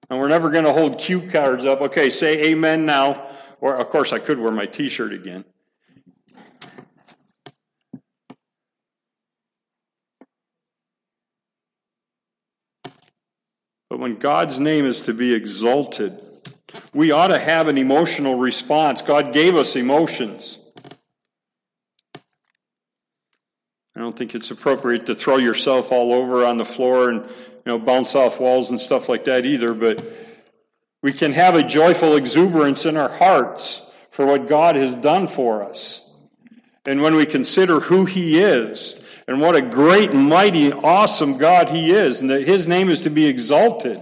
And 0.09 0.17
we're 0.17 0.29
never 0.29 0.49
going 0.49 0.65
to 0.65 0.73
hold 0.73 0.97
cue 0.97 1.29
cards 1.29 1.67
up. 1.67 1.81
Okay, 1.81 2.09
say 2.09 2.49
amen 2.49 2.87
now. 2.87 3.29
Or, 3.61 3.75
of 3.75 3.87
course, 3.89 4.11
I 4.13 4.17
could 4.17 4.39
wear 4.39 4.51
my 4.51 4.65
t 4.65 4.89
shirt 4.89 5.13
again. 5.13 5.45
But 13.99 14.03
when 14.03 14.15
God's 14.15 14.59
name 14.59 14.85
is 14.85 15.01
to 15.01 15.13
be 15.13 15.33
exalted, 15.33 16.21
we 16.93 17.11
ought 17.11 17.27
to 17.27 17.37
have 17.37 17.67
an 17.67 17.77
emotional 17.77 18.35
response. 18.35 19.01
God 19.01 19.33
gave 19.33 19.57
us 19.57 19.75
emotions. 19.75 20.57
I 22.15 23.99
don't 23.99 24.17
think 24.17 24.35
it's 24.35 24.51
appropriate 24.51 25.05
to 25.07 25.15
throw 25.15 25.35
yourself 25.35 25.91
all 25.91 26.13
over 26.13 26.45
on 26.45 26.57
the 26.57 26.63
floor 26.63 27.09
and 27.09 27.25
you 27.25 27.61
know, 27.65 27.77
bounce 27.77 28.15
off 28.15 28.39
walls 28.39 28.69
and 28.69 28.79
stuff 28.79 29.09
like 29.09 29.25
that 29.25 29.45
either, 29.45 29.73
but 29.73 30.01
we 31.01 31.11
can 31.11 31.33
have 31.33 31.55
a 31.55 31.63
joyful 31.63 32.15
exuberance 32.15 32.85
in 32.85 32.95
our 32.95 33.09
hearts 33.09 33.85
for 34.11 34.25
what 34.25 34.47
God 34.47 34.77
has 34.77 34.95
done 34.95 35.27
for 35.27 35.61
us. 35.61 36.09
And 36.85 37.01
when 37.01 37.15
we 37.15 37.25
consider 37.25 37.81
who 37.81 38.05
He 38.05 38.39
is 38.39 39.03
and 39.29 39.39
what 39.39 39.55
a 39.55 39.61
great, 39.61 40.11
mighty, 40.11 40.73
awesome 40.73 41.37
God 41.37 41.69
He 41.69 41.91
is, 41.91 42.19
and 42.19 42.31
that 42.31 42.47
His 42.47 42.67
name 42.67 42.89
is 42.89 43.01
to 43.01 43.11
be 43.11 43.27
exalted. 43.27 43.99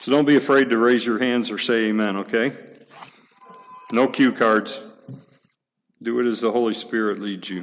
So 0.00 0.10
don't 0.10 0.24
be 0.24 0.34
afraid 0.34 0.70
to 0.70 0.78
raise 0.78 1.06
your 1.06 1.20
hands 1.20 1.48
or 1.52 1.58
say 1.58 1.86
amen, 1.90 2.16
okay? 2.16 2.56
No 3.92 4.08
cue 4.08 4.32
cards. 4.32 4.82
Do 6.02 6.18
it 6.18 6.26
as 6.26 6.40
the 6.40 6.50
Holy 6.50 6.74
Spirit 6.74 7.20
leads 7.20 7.48
you. 7.48 7.62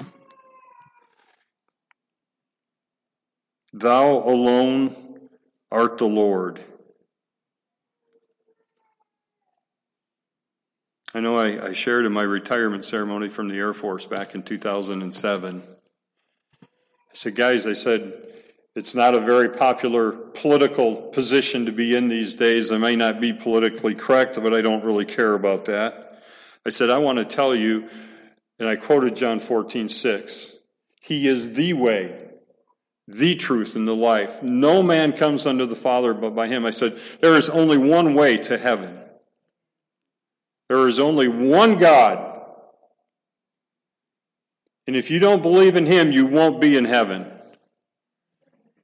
Thou 3.74 4.20
alone 4.20 4.96
art 5.70 5.98
the 5.98 6.05
Lord. 6.05 6.63
I 11.15 11.20
know 11.20 11.38
I, 11.38 11.67
I, 11.67 11.74
shared 11.74 12.05
in 12.05 12.12
my 12.12 12.24
retirement 12.24 12.84
ceremony 12.84 13.29
from 13.29 13.48
the 13.48 13.55
Air 13.55 13.74
Force 13.74 14.08
back 14.08 14.34
in 14.34 14.41
2007. 14.41 15.62
I 16.63 16.65
said, 17.13 17.36
guys, 17.36 17.67
I 17.67 17.74
said, 17.74 18.13
it's 18.75 18.96
not 18.96 19.13
a 19.13 19.20
very 19.20 19.50
popular 19.50 20.12
political 20.12 20.96
position 20.96 21.67
to 21.67 21.72
be 21.72 21.96
in 21.96 22.08
these 22.08 22.34
days. 22.34 22.72
I 22.72 22.79
may 22.79 22.96
not 22.96 23.22
be 23.22 23.32
politically 23.32 23.93
correct, 23.93 24.41
but 24.41 24.55
I 24.55 24.62
don't 24.62 24.84
really 24.84 25.05
care 25.05 25.36
about 25.36 25.65
that. 25.65 26.24
I 26.65 26.70
said, 26.70 26.89
I 26.89 26.98
want 26.98 27.20
to 27.20 27.25
tell 27.25 27.53
you, 27.53 27.88
and 28.60 28.67
I 28.67 28.75
quoted 28.75 29.15
John 29.15 29.39
14, 29.39 29.89
6. 29.89 30.55
He 31.01 31.27
is 31.27 31.53
the 31.53 31.74
way, 31.74 32.27
the 33.08 33.36
truth, 33.36 33.75
and 33.75 33.88
the 33.88 33.96
life. 33.96 34.41
No 34.41 34.82
man 34.82 35.13
comes 35.13 35.46
unto 35.46 35.67
the 35.67 35.75
Father 35.75 36.15
but 36.15 36.32
by 36.32 36.48
him. 36.48 36.65
I 36.65 36.72
said, 36.72 37.00
there 37.22 37.36
is 37.36 37.51
only 37.51 37.77
one 37.77 38.15
way 38.15 38.38
to 38.38 38.58
heaven. 38.58 38.98
There 40.70 40.88
is 40.88 41.00
only 41.00 41.27
one 41.27 41.77
God. 41.77 42.41
And 44.88 44.96
if 44.96 45.10
you 45.12 45.20
don't 45.20 45.41
believe 45.41 45.75
in 45.75 45.86
him, 45.86 46.12
you 46.12 46.25
won't 46.25 46.60
be 46.60 46.77
in 46.77 46.86
heaven. 46.86 47.29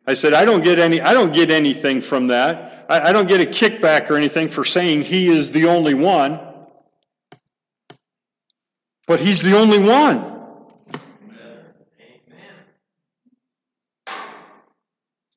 I 0.07 0.13
said, 0.13 0.33
I 0.33 0.45
don't 0.45 0.63
get 0.63 0.79
any, 0.79 1.01
I 1.01 1.13
don't 1.13 1.33
get 1.33 1.51
anything 1.51 2.01
from 2.01 2.27
that. 2.27 2.85
I, 2.89 3.09
I 3.09 3.11
don't 3.11 3.27
get 3.27 3.41
a 3.41 3.45
kickback 3.45 4.09
or 4.09 4.15
anything 4.15 4.49
for 4.49 4.63
saying 4.63 5.03
he 5.03 5.27
is 5.27 5.51
the 5.51 5.67
only 5.67 5.93
one. 5.93 6.39
But 9.07 9.19
he's 9.19 9.41
the 9.41 9.57
only 9.57 9.79
one. 9.79 10.35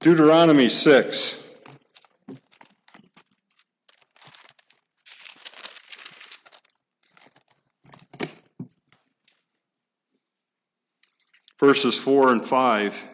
Deuteronomy 0.00 0.68
6. 0.68 1.41
Verses 11.62 11.96
4 11.96 12.32
and 12.32 12.44
5. 12.44 13.06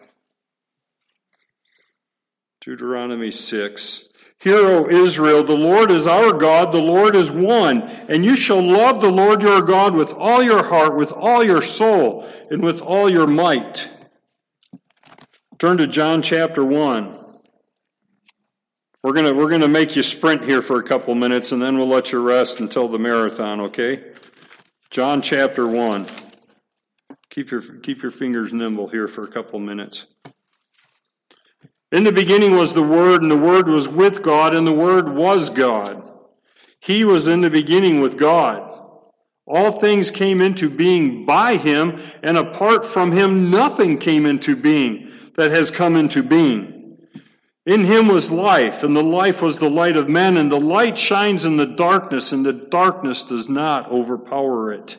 Deuteronomy 2.61 3.29
6. 3.29 4.09
Hear, 4.39 4.57
O 4.57 4.89
Israel, 4.89 5.43
the 5.43 5.55
Lord 5.55 5.91
is 5.91 6.07
our 6.07 6.33
God, 6.33 6.71
the 6.71 6.81
Lord 6.81 7.13
is 7.13 7.29
one, 7.29 7.83
and 7.83 8.25
you 8.25 8.35
shall 8.35 8.59
love 8.59 9.01
the 9.01 9.11
Lord 9.11 9.43
your 9.43 9.61
God 9.61 9.93
with 9.93 10.13
all 10.13 10.41
your 10.41 10.63
heart, 10.63 10.95
with 10.95 11.11
all 11.11 11.43
your 11.43 11.61
soul, 11.61 12.27
and 12.49 12.63
with 12.63 12.81
all 12.81 13.07
your 13.07 13.27
might. 13.27 13.87
Turn 15.59 15.77
to 15.77 15.85
John 15.85 16.23
chapter 16.23 16.65
1. 16.65 17.17
We're 19.03 19.13
going 19.13 19.27
to 19.27 19.33
we're 19.33 19.49
going 19.49 19.61
to 19.61 19.67
make 19.67 19.95
you 19.95 20.01
sprint 20.01 20.41
here 20.41 20.63
for 20.63 20.79
a 20.79 20.83
couple 20.83 21.13
minutes 21.13 21.51
and 21.51 21.61
then 21.61 21.77
we'll 21.77 21.87
let 21.87 22.11
you 22.11 22.19
rest 22.19 22.59
until 22.59 22.87
the 22.87 22.97
marathon, 22.97 23.61
okay? 23.61 24.03
John 24.89 25.21
chapter 25.21 25.67
1. 25.67 26.07
Keep 27.29 27.51
your 27.51 27.61
keep 27.61 28.01
your 28.01 28.11
fingers 28.11 28.53
nimble 28.53 28.87
here 28.87 29.07
for 29.07 29.23
a 29.23 29.27
couple 29.27 29.59
minutes. 29.59 30.07
In 31.91 32.03
the 32.03 32.11
beginning 32.11 32.55
was 32.55 32.73
the 32.73 32.83
Word, 32.83 33.21
and 33.21 33.31
the 33.31 33.37
Word 33.37 33.67
was 33.67 33.87
with 33.87 34.21
God, 34.21 34.53
and 34.53 34.65
the 34.65 34.73
Word 34.73 35.09
was 35.09 35.49
God. 35.49 36.03
He 36.79 37.03
was 37.03 37.27
in 37.27 37.41
the 37.41 37.49
beginning 37.49 37.99
with 37.99 38.17
God. 38.17 38.65
All 39.47 39.71
things 39.71 40.11
came 40.11 40.41
into 40.41 40.69
being 40.69 41.25
by 41.25 41.55
him, 41.55 41.99
and 42.21 42.37
apart 42.37 42.85
from 42.85 43.11
him, 43.11 43.49
nothing 43.49 43.97
came 43.97 44.27
into 44.27 44.55
being 44.55 45.11
that 45.35 45.49
has 45.49 45.71
come 45.71 45.95
into 45.95 46.21
being. 46.21 46.97
In 47.65 47.85
him 47.85 48.07
was 48.07 48.31
life, 48.31 48.83
and 48.83 48.95
the 48.95 49.03
life 49.03 49.41
was 49.41 49.57
the 49.57 49.69
light 49.69 49.97
of 49.97 50.07
men, 50.07 50.37
and 50.37 50.51
the 50.51 50.59
light 50.59 50.97
shines 50.97 51.45
in 51.45 51.57
the 51.57 51.65
darkness, 51.65 52.31
and 52.31 52.45
the 52.45 52.53
darkness 52.53 53.23
does 53.23 53.49
not 53.49 53.89
overpower 53.89 54.71
it. 54.71 54.97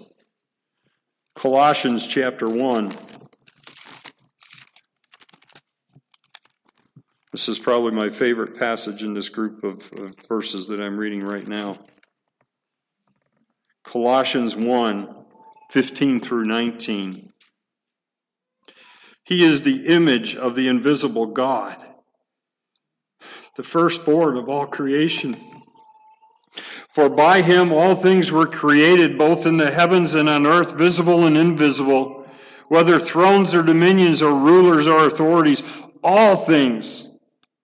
Colossians 1.34 2.07
chapter 2.07 2.48
1. 2.48 2.92
This 7.33 7.48
is 7.48 7.59
probably 7.59 7.92
my 7.92 8.11
favorite 8.11 8.59
passage 8.59 9.02
in 9.02 9.14
this 9.14 9.28
group 9.28 9.64
of, 9.64 9.90
of 9.98 10.14
verses 10.28 10.66
that 10.68 10.81
I'm 10.81 10.98
reading 10.98 11.20
right 11.20 11.46
now. 11.46 11.76
Colossians 13.85 14.55
1 14.55 15.16
15 15.70 16.20
through 16.20 16.44
19. 16.44 17.33
He 19.24 19.44
is 19.44 19.62
the 19.62 19.87
image 19.87 20.35
of 20.35 20.57
the 20.57 20.66
invisible 20.66 21.26
God, 21.26 21.87
the 23.57 23.62
firstborn 23.62 24.37
of 24.37 24.48
all 24.48 24.66
creation. 24.66 25.37
For 26.90 27.09
by 27.09 27.42
him 27.42 27.72
all 27.72 27.94
things 27.94 28.33
were 28.33 28.46
created, 28.46 29.16
both 29.16 29.46
in 29.46 29.57
the 29.57 29.70
heavens 29.70 30.14
and 30.14 30.29
on 30.29 30.46
earth, 30.46 30.76
visible 30.76 31.24
and 31.24 31.37
invisible, 31.37 32.26
whether 32.68 32.98
thrones 32.98 33.55
or 33.55 33.62
dominions 33.62 34.22
or 34.22 34.35
rulers 34.35 34.87
or 34.87 35.07
authorities, 35.07 35.62
all 36.03 36.37
things 36.37 37.11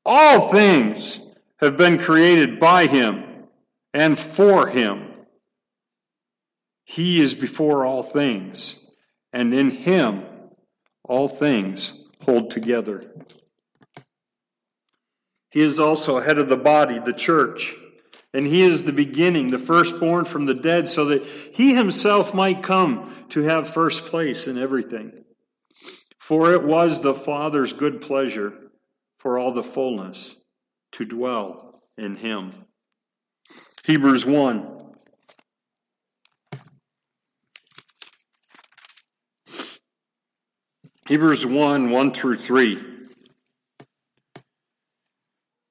all 0.06 0.52
things 0.52 1.20
have 1.58 1.76
been 1.76 1.98
created 1.98 2.60
by 2.60 2.86
him 2.86 3.24
and 3.92 4.16
for 4.16 4.68
him. 4.68 5.02
He 6.84 7.20
is 7.20 7.34
before 7.34 7.84
all 7.84 8.04
things, 8.04 8.86
and 9.32 9.52
in 9.52 9.72
him 9.72 10.24
all 11.02 11.26
things 11.26 12.04
hold 12.22 12.52
together. 12.52 13.12
He 15.50 15.60
is 15.62 15.80
also 15.80 16.20
head 16.20 16.38
of 16.38 16.48
the 16.48 16.56
body, 16.56 17.00
the 17.00 17.12
church, 17.12 17.74
and 18.36 18.46
he 18.46 18.60
is 18.60 18.82
the 18.82 18.92
beginning, 18.92 19.48
the 19.48 19.58
firstborn 19.58 20.26
from 20.26 20.44
the 20.44 20.52
dead, 20.52 20.88
so 20.88 21.06
that 21.06 21.24
he 21.24 21.74
himself 21.74 22.34
might 22.34 22.62
come 22.62 23.10
to 23.30 23.40
have 23.40 23.66
first 23.66 24.04
place 24.04 24.46
in 24.46 24.58
everything. 24.58 25.24
For 26.18 26.52
it 26.52 26.62
was 26.62 27.00
the 27.00 27.14
Father's 27.14 27.72
good 27.72 28.02
pleasure 28.02 28.52
for 29.18 29.38
all 29.38 29.52
the 29.52 29.62
fullness 29.62 30.36
to 30.92 31.06
dwell 31.06 31.80
in 31.96 32.16
him. 32.16 32.66
Hebrews 33.84 34.26
1. 34.26 34.82
Hebrews 41.08 41.46
1 41.46 41.88
1 41.90 42.12
through 42.12 42.36
3. 42.36 42.95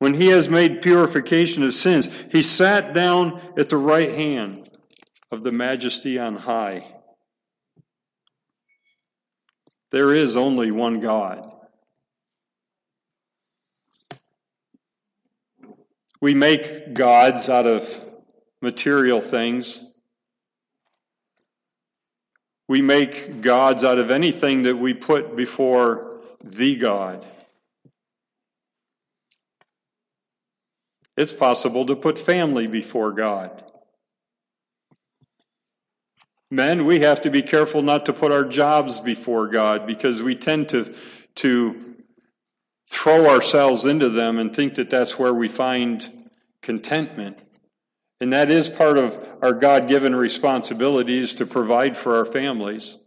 When 0.00 0.14
he 0.14 0.28
has 0.28 0.48
made 0.48 0.80
purification 0.80 1.62
of 1.62 1.74
sins, 1.74 2.08
he 2.32 2.40
sat 2.40 2.94
down 2.94 3.38
at 3.58 3.68
the 3.68 3.76
right 3.76 4.10
hand 4.10 4.70
of 5.30 5.42
the 5.42 5.52
majesty 5.52 6.18
on 6.18 6.36
high. 6.36 6.86
There 9.90 10.14
is 10.14 10.36
only 10.36 10.70
one 10.70 11.00
God. 11.00 11.46
We 16.18 16.32
make 16.32 16.94
gods 16.94 17.50
out 17.50 17.66
of 17.66 18.02
material 18.62 19.20
things. 19.20 19.84
We 22.68 22.80
make 22.80 23.42
gods 23.42 23.84
out 23.84 23.98
of 23.98 24.10
anything 24.10 24.62
that 24.62 24.76
we 24.76 24.94
put 24.94 25.36
before 25.36 26.20
the 26.42 26.76
God. 26.76 27.26
It's 31.16 31.32
possible 31.32 31.86
to 31.86 31.96
put 31.96 32.18
family 32.18 32.66
before 32.66 33.12
God. 33.12 33.64
Men, 36.50 36.84
we 36.84 37.00
have 37.00 37.20
to 37.22 37.30
be 37.30 37.42
careful 37.42 37.82
not 37.82 38.06
to 38.06 38.12
put 38.12 38.32
our 38.32 38.44
jobs 38.44 38.98
before 38.98 39.46
God 39.46 39.86
because 39.86 40.22
we 40.22 40.34
tend 40.34 40.68
to, 40.70 40.94
to 41.36 41.94
throw 42.88 43.28
ourselves 43.28 43.84
into 43.84 44.08
them 44.08 44.38
and 44.38 44.54
think 44.54 44.74
that 44.74 44.90
that's 44.90 45.18
where 45.18 45.32
we 45.32 45.46
find 45.46 46.28
contentment. 46.60 47.38
And 48.20 48.32
that 48.32 48.50
is 48.50 48.68
part 48.68 48.98
of 48.98 49.24
our 49.40 49.54
God 49.54 49.88
given 49.88 50.14
responsibilities 50.14 51.34
to 51.36 51.46
provide 51.46 51.96
for 51.96 52.16
our 52.16 52.26
families. 52.26 52.98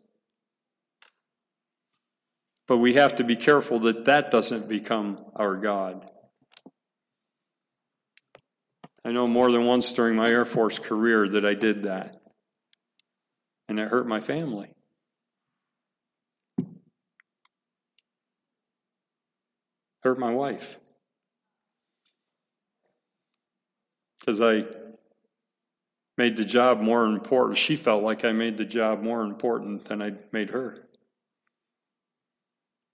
But 2.66 2.78
we 2.78 2.94
have 2.94 3.16
to 3.16 3.24
be 3.24 3.36
careful 3.36 3.80
that 3.80 4.06
that 4.06 4.32
doesn't 4.32 4.70
become 4.70 5.20
our 5.36 5.58
God. 5.58 6.10
I 9.06 9.12
know 9.12 9.28
more 9.28 9.52
than 9.52 9.66
once 9.66 9.92
during 9.94 10.16
my 10.16 10.30
Air 10.30 10.46
Force 10.46 10.80
career 10.80 11.28
that 11.28 11.46
I 11.46 11.54
did 11.54 11.84
that. 11.84 12.22
And 13.68 13.80
it 13.80 13.90
hurt 13.90 14.08
my 14.08 14.20
family. 14.20 14.74
hurt 20.04 20.20
my 20.20 20.34
wife. 20.34 20.80
Because 24.20 24.42
I 24.42 24.66
made 26.18 26.36
the 26.38 26.46
job 26.46 26.80
more 26.80 27.06
important. 27.06 27.58
She 27.58 27.76
felt 27.76 28.04
like 28.04 28.24
I 28.24 28.32
made 28.32 28.58
the 28.58 28.66
job 28.66 29.02
more 29.02 29.24
important 29.24 29.86
than 29.86 30.02
I 30.02 30.14
made 30.32 30.50
her. 30.52 30.88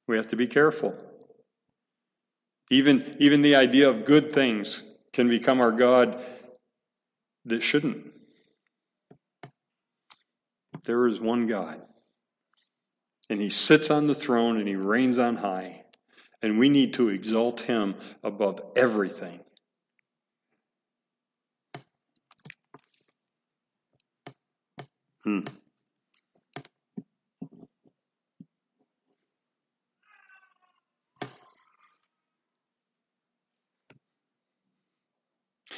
We 0.07 0.17
have 0.17 0.27
to 0.27 0.35
be 0.35 0.47
careful. 0.47 0.95
Even, 2.71 3.15
even 3.19 3.41
the 3.41 3.55
idea 3.55 3.89
of 3.89 4.05
good 4.05 4.31
things 4.31 4.83
can 5.13 5.27
become 5.27 5.59
our 5.59 5.71
God 5.71 6.21
that 7.45 7.61
shouldn't. 7.61 8.13
There 10.83 11.07
is 11.07 11.19
one 11.19 11.47
God, 11.47 11.85
and 13.29 13.41
He 13.41 13.49
sits 13.49 13.91
on 13.91 14.07
the 14.07 14.15
throne 14.15 14.57
and 14.57 14.67
He 14.67 14.75
reigns 14.75 15.19
on 15.19 15.37
high, 15.37 15.83
and 16.41 16.57
we 16.57 16.69
need 16.69 16.93
to 16.95 17.09
exalt 17.09 17.61
Him 17.61 17.95
above 18.23 18.61
everything. 18.75 19.41
Hmm. 25.23 25.41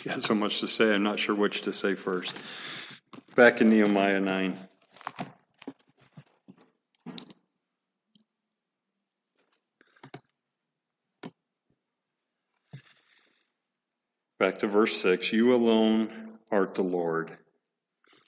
got 0.05 0.23
so 0.23 0.33
much 0.33 0.59
to 0.61 0.67
say, 0.67 0.95
I'm 0.95 1.03
not 1.03 1.19
sure 1.19 1.35
which 1.35 1.61
to 1.61 1.73
say 1.73 1.95
first. 1.95 2.35
Back 3.35 3.61
in 3.61 3.69
Nehemiah 3.69 4.19
9. 4.19 4.57
Back 14.39 14.57
to 14.59 14.67
verse 14.67 14.99
6 15.01 15.33
You 15.33 15.53
alone 15.53 16.31
art 16.51 16.73
the 16.73 16.81
Lord. 16.81 17.37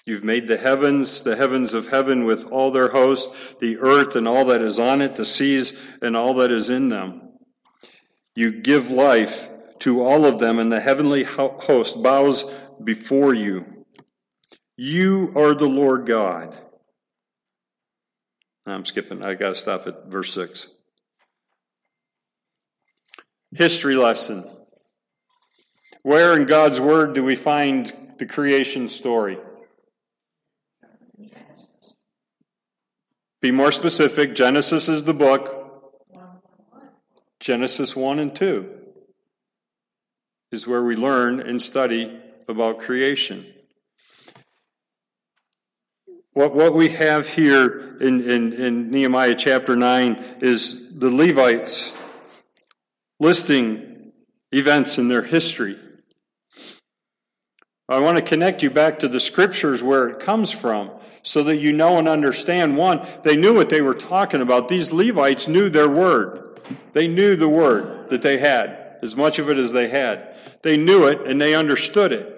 You've 0.05 0.23
made 0.23 0.47
the 0.47 0.57
heavens, 0.57 1.23
the 1.23 1.36
heavens 1.36 1.73
of 1.73 1.89
heaven 1.89 2.25
with 2.25 2.51
all 2.51 2.69
their 2.71 2.89
host, 2.89 3.59
the 3.59 3.79
earth 3.79 4.15
and 4.15 4.27
all 4.27 4.45
that 4.45 4.62
is 4.62 4.77
on 4.77 5.01
it, 5.01 5.15
the 5.15 5.25
seas 5.25 5.79
and 6.01 6.15
all 6.15 6.36
that 6.36 6.51
is 6.51 6.69
in 6.69 6.89
them. 6.89 7.21
You 8.36 8.51
give 8.62 8.91
life 8.91 9.49
to 9.84 10.02
all 10.02 10.24
of 10.24 10.39
them, 10.39 10.60
and 10.60 10.72
the 10.72 10.80
heavenly 10.80 11.26
host 11.26 12.02
bows 12.02 12.46
before 12.82 13.34
you. 13.34 13.86
You 14.78 15.34
are 15.36 15.54
the 15.54 15.67
Lord 15.67 16.06
God. 16.06 16.58
I'm 18.65 18.86
skipping. 18.86 19.22
I 19.22 19.34
got 19.34 19.50
to 19.50 19.56
stop 19.56 19.86
at 19.86 20.06
verse 20.06 20.34
6. 20.34 20.69
History 23.52 23.98
lesson. 23.98 24.50
Where 26.04 26.39
in 26.39 26.48
God's 26.48 26.80
Word 26.80 27.13
do 27.13 27.22
we 27.22 27.36
find 27.36 27.91
the 28.19 28.26
creation 28.26 28.88
story? 28.88 29.38
Be 33.41 33.52
more 33.52 33.74
specific. 33.74 34.34
Genesis 34.34 34.88
is 34.88 35.04
the 35.04 35.13
book. 35.13 35.60
Genesis 37.41 37.98
1 37.98 38.19
and 38.19 38.34
2 38.34 38.80
is 40.53 40.67
where 40.67 40.83
we 40.83 40.95
learn 40.95 41.39
and 41.39 41.59
study 41.59 42.15
about 42.47 42.77
creation. 42.77 43.43
What, 46.33 46.55
what 46.55 46.75
we 46.75 46.89
have 46.89 47.27
here 47.27 47.97
in, 47.99 48.29
in, 48.29 48.53
in 48.53 48.91
Nehemiah 48.91 49.35
chapter 49.35 49.75
9 49.75 50.37
is 50.41 50.97
the 50.97 51.09
Levites 51.09 51.91
listing 53.19 54.13
events 54.51 54.99
in 54.99 55.07
their 55.07 55.23
history. 55.23 55.77
I 57.89 57.99
want 57.99 58.17
to 58.17 58.23
connect 58.23 58.61
you 58.61 58.69
back 58.69 58.99
to 58.99 59.07
the 59.07 59.19
scriptures 59.19 59.81
where 59.81 60.07
it 60.07 60.19
comes 60.19 60.51
from 60.51 60.91
so 61.23 61.43
that 61.43 61.57
you 61.57 61.73
know 61.73 61.97
and 61.97 62.07
understand. 62.07 62.77
One, 62.77 63.05
they 63.23 63.35
knew 63.35 63.55
what 63.55 63.69
they 63.69 63.81
were 63.81 63.93
talking 63.93 64.41
about. 64.41 64.67
These 64.67 64.91
Levites 64.91 65.47
knew 65.47 65.69
their 65.69 65.89
word. 65.89 66.59
They 66.93 67.07
knew 67.07 67.35
the 67.35 67.49
word 67.49 68.09
that 68.09 68.21
they 68.21 68.37
had, 68.37 68.83
as 69.03 69.15
much 69.15 69.37
of 69.37 69.49
it 69.49 69.57
as 69.57 69.73
they 69.73 69.89
had. 69.89 70.35
They 70.63 70.77
knew 70.77 71.05
it 71.05 71.21
and 71.27 71.39
they 71.39 71.53
understood 71.53 72.11
it. 72.11 72.29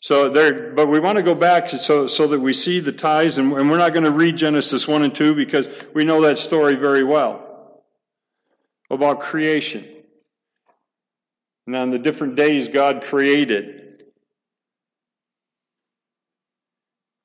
So 0.00 0.28
there, 0.28 0.72
but 0.74 0.86
we 0.88 1.00
want 1.00 1.16
to 1.16 1.22
go 1.22 1.34
back 1.34 1.68
so, 1.68 2.06
so 2.06 2.26
that 2.28 2.40
we 2.40 2.52
see 2.52 2.78
the 2.78 2.92
ties, 2.92 3.36
and, 3.36 3.52
and 3.52 3.68
we're 3.68 3.78
not 3.78 3.92
going 3.92 4.04
to 4.04 4.12
read 4.12 4.36
Genesis 4.36 4.86
1 4.86 5.02
and 5.02 5.14
2 5.14 5.34
because 5.34 5.68
we 5.92 6.04
know 6.04 6.20
that 6.20 6.38
story 6.38 6.76
very 6.76 7.02
well 7.02 7.82
about 8.90 9.20
creation. 9.20 9.84
And 11.66 11.74
on 11.74 11.90
the 11.90 11.98
different 11.98 12.36
days 12.36 12.68
God 12.68 13.02
created. 13.02 14.02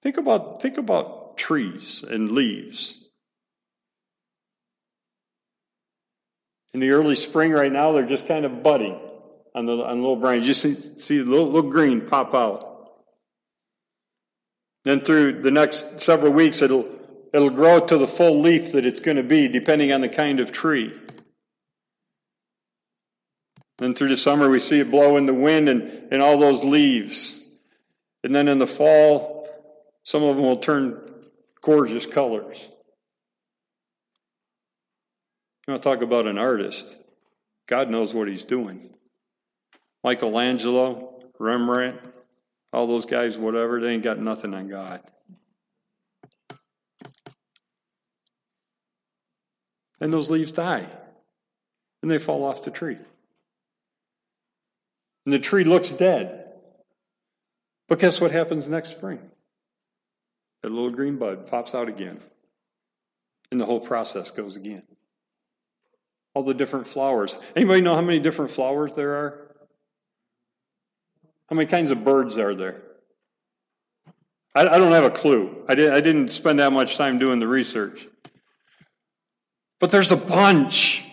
Think 0.02 0.18
about, 0.18 0.62
think 0.62 0.78
about 0.78 1.38
trees 1.38 2.04
and 2.04 2.32
leaves. 2.32 3.03
In 6.74 6.80
the 6.80 6.90
early 6.92 7.16
spring 7.16 7.52
right 7.52 7.72
now, 7.72 7.92
they're 7.92 8.06
just 8.06 8.28
kind 8.28 8.46
of 8.46 8.64
budding 8.64 9.00
on 9.54 9.66
the, 9.66 9.74
on 9.74 9.98
little 9.98 10.16
branch. 10.16 10.46
You 10.46 10.54
see, 10.54 10.76
see 10.76 11.20
the 11.20 11.30
little, 11.30 11.48
little 11.48 11.70
green 11.70 12.02
pop 12.02 12.34
out. 12.34 12.70
Then 14.84 15.02
through 15.02 15.42
the 15.42 15.52
next 15.52 16.02
several 16.02 16.34
weeks, 16.34 16.62
it'll, 16.62 16.88
it'll 17.34 17.50
grow 17.50 17.80
to 17.80 17.98
the 17.98 18.08
full 18.08 18.42
leaf 18.42 18.72
that 18.72 18.86
it's 18.86 19.00
going 19.00 19.18
to 19.18 19.24
be, 19.24 19.48
depending 19.48 19.92
on 19.92 20.02
the 20.02 20.10
kind 20.10 20.40
of 20.40 20.52
tree. 20.52 20.94
Then 23.78 23.94
through 23.94 24.10
the 24.10 24.18
summer, 24.18 24.50
we 24.50 24.60
see 24.60 24.80
it 24.80 24.92
blow 24.92 25.18
in 25.18 25.26
the 25.26 25.34
wind 25.34 25.70
and, 25.70 26.08
and 26.12 26.22
all 26.22 26.38
those 26.38 26.64
leaves. 26.64 27.40
And 28.24 28.34
then 28.34 28.48
in 28.48 28.58
the 28.58 28.68
fall, 28.68 29.48
some 30.04 30.24
of 30.24 30.36
them 30.36 30.46
will 30.46 30.58
turn 30.58 31.00
gorgeous 31.62 32.06
colors. 32.06 32.70
You 35.68 35.72
want 35.72 35.84
to 35.84 35.90
talk 35.90 36.02
about 36.02 36.28
an 36.28 36.38
artist? 36.38 36.98
God 37.68 37.90
knows 37.90 38.14
what 38.14 38.28
he's 38.28 38.44
doing. 38.44 38.94
Michelangelo, 40.04 41.22
Rembrandt, 41.40 42.00
all 42.74 42.88
those 42.88 43.06
guys, 43.06 43.38
whatever, 43.38 43.80
they 43.80 43.94
ain't 43.94 44.04
got 44.04 44.20
nothing 44.20 44.54
on 44.54 44.68
God. 44.68 45.00
And 50.02 50.12
those 50.12 50.30
leaves 50.30 50.52
die. 50.52 50.86
And 52.02 52.12
they 52.12 52.20
fall 52.20 52.44
off 52.44 52.66
the 52.66 52.72
tree. 52.72 52.98
And 55.26 55.34
the 55.34 55.40
tree 55.40 55.64
looks 55.64 55.92
dead. 55.92 56.52
But 57.88 58.00
guess 58.00 58.20
what 58.20 58.32
happens 58.32 58.68
next 58.68 58.92
spring? 58.92 59.20
That 60.62 60.72
little 60.72 60.90
green 60.90 61.16
bud 61.16 61.48
pops 61.48 61.74
out 61.74 61.88
again. 61.88 62.20
And 63.50 63.62
the 63.62 63.66
whole 63.66 63.80
process 63.80 64.32
goes 64.32 64.58
again. 64.58 64.84
All 66.34 66.44
the 66.44 66.54
different 66.54 66.88
flowers. 66.88 67.38
Anybody 67.56 67.82
know 67.82 67.96
how 67.96 68.02
many 68.02 68.20
different 68.20 68.52
flowers 68.52 68.94
there 68.94 69.16
are? 69.16 69.56
How 71.50 71.56
many 71.56 71.68
kinds 71.68 71.92
of 71.92 72.04
birds 72.04 72.38
are 72.38 72.56
there? 72.56 72.82
I, 74.56 74.62
I 74.68 74.78
don't 74.78 74.92
have 74.92 75.04
a 75.04 75.12
clue. 75.12 75.64
I, 75.68 75.76
did, 75.76 75.94
I 75.94 76.02
didn't 76.02 76.30
spend 76.30 76.60
that 76.60 76.72
much 76.72 76.98
time 76.98 77.18
doing 77.18 77.40
the 77.40 77.48
research. 77.48 78.08
But 79.80 79.92
there's 79.92 80.12
a 80.12 80.18
bunch. 80.18 81.06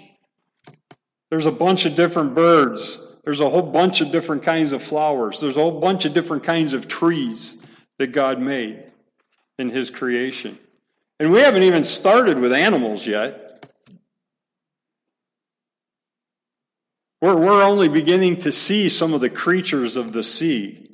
There's 1.31 1.47
a 1.47 1.53
bunch 1.53 1.87
of 1.87 1.95
different 1.95 2.35
birds. 2.35 3.01
There's 3.25 3.41
a 3.41 3.49
whole 3.49 3.63
bunch 3.63 4.01
of 4.01 4.11
different 4.11 4.43
kinds 4.43 4.73
of 4.73 4.83
flowers. 4.83 5.41
There's 5.41 5.57
a 5.57 5.61
whole 5.61 5.81
bunch 5.81 6.05
of 6.05 6.15
different 6.15 6.45
kinds 6.45 6.75
of 6.75 6.89
trees 6.89 7.59
that 7.99 8.13
God 8.13 8.41
made 8.41 8.83
in 9.59 9.71
His 9.71 9.91
creation. 9.91 10.59
And 11.19 11.33
we 11.33 11.41
haven't 11.41 11.65
even 11.65 11.85
started 11.85 12.39
with 12.39 12.53
animals 12.53 13.07
yet. 13.07 13.50
We're, 17.21 17.37
we're 17.37 17.63
only 17.63 17.89
beginning 17.89 18.39
to 18.39 18.53
see 18.53 18.89
some 18.89 19.13
of 19.13 19.21
the 19.21 19.29
creatures 19.29 19.97
of 19.97 20.13
the 20.13 20.23
sea. 20.23 20.87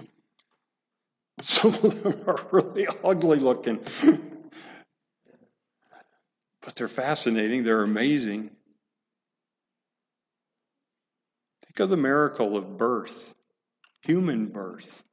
Some 1.41 1.75
of 1.75 2.03
them 2.03 2.15
are 2.27 2.41
really 2.51 2.87
ugly 3.05 3.39
looking. 3.39 3.79
but 6.63 6.75
they're 6.75 6.89
fascinating, 6.89 7.63
they're 7.63 7.83
amazing. 7.83 8.51
Think 11.65 11.81
of 11.81 11.91
the 11.91 11.97
miracle 11.97 12.57
of 12.57 12.77
birth, 12.77 13.35
human 14.01 14.47
birth. 14.47 15.05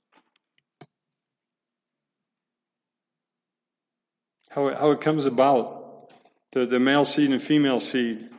How 4.50 4.68
it, 4.68 4.78
how 4.78 4.92
it 4.92 5.02
comes 5.02 5.26
about, 5.26 6.12
the, 6.54 6.66
the 6.66 6.80
male 6.80 7.06
seed 7.06 7.32
and 7.32 7.42
female 7.42 7.80
seed. 7.80 8.30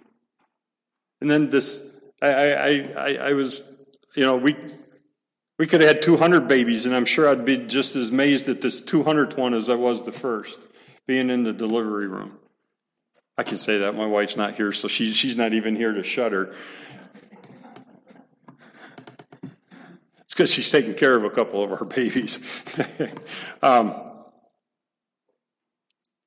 And 1.21 1.31
then 1.31 1.51
this 1.51 1.83
I, 2.23 2.85
I, 2.97 3.15
I, 3.15 3.33
was, 3.33 3.71
you 4.15 4.25
know, 4.25 4.37
we, 4.37 4.57
we 5.59 5.67
could 5.67 5.81
have 5.81 5.89
had 5.89 6.03
200 6.03 6.49
babies, 6.49 6.87
and 6.87 6.95
I'm 6.95 7.05
sure 7.05 7.29
I'd 7.29 7.45
be 7.45 7.59
just 7.59 7.97
as 7.97 8.11
amazed 8.11 8.49
at 8.49 8.61
this 8.61 8.81
200th 8.81 9.37
one 9.37 9.55
as 9.55 9.69
I 9.69 9.75
was 9.75 10.05
the 10.05 10.13
first, 10.13 10.61
being 11.07 11.31
in 11.31 11.43
the 11.45 11.53
delivery 11.53 12.07
room. 12.07 12.39
I 13.37 13.43
can 13.43 13.57
say 13.57 13.79
that. 13.79 13.95
My 13.95 14.07
wife's 14.07 14.37
not 14.37 14.55
here, 14.55 14.73
so 14.73 14.89
she, 14.89 15.13
she's 15.13 15.37
not 15.37 15.53
even 15.53 15.75
here 15.77 15.93
to 15.93 16.03
shudder. 16.03 16.55
It's 20.23 20.35
because 20.35 20.53
she's 20.53 20.71
taking 20.71 20.95
care 20.95 21.17
of 21.17 21.25
a 21.25 21.31
couple 21.31 21.63
of 21.63 21.73
our 21.73 21.85
babies. 21.85 22.39
um, 23.63 23.93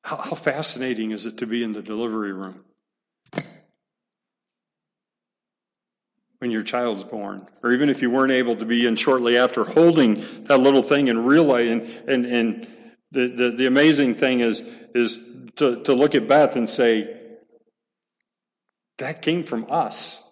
how, 0.04 0.16
how 0.16 0.36
fascinating 0.36 1.12
is 1.12 1.26
it 1.26 1.38
to 1.40 1.46
be 1.46 1.64
in 1.64 1.74
the 1.74 1.82
delivery 1.82 2.32
room? 2.32 2.64
When 6.40 6.52
your 6.52 6.62
child's 6.62 7.04
born, 7.04 7.48
or 7.64 7.72
even 7.72 7.90
if 7.90 8.02
you 8.02 8.12
weren't 8.12 8.32
able 8.32 8.56
to 8.56 8.66
be 8.66 8.86
in 8.86 8.96
shortly 8.96 9.38
after, 9.38 9.64
holding 9.64 10.24
that 10.44 10.58
little 10.60 10.84
thing 10.84 11.10
and 11.10 11.26
realizing, 11.26 11.90
and, 12.08 12.26
and 12.26 12.68
the, 13.12 13.28
the, 13.28 13.50
the 13.52 13.66
amazing 13.66 14.14
thing 14.14 14.42
is, 14.42 14.62
is 14.94 15.20
to, 15.56 15.82
to 15.84 15.94
look 15.94 16.14
at 16.14 16.28
Beth 16.28 16.56
and 16.56 16.70
say, 16.70 17.16
that 19.00 19.22
came 19.22 19.44
from 19.44 19.66
us. 19.70 20.24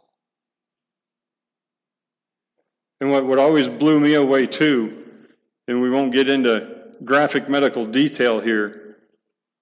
And 3.01 3.11
what, 3.11 3.25
what 3.25 3.39
always 3.39 3.67
blew 3.67 3.99
me 3.99 4.13
away 4.13 4.47
too, 4.47 5.05
and 5.67 5.81
we 5.81 5.89
won't 5.89 6.13
get 6.13 6.27
into 6.27 6.93
graphic 7.03 7.49
medical 7.49 7.85
detail 7.85 8.39
here, 8.39 8.97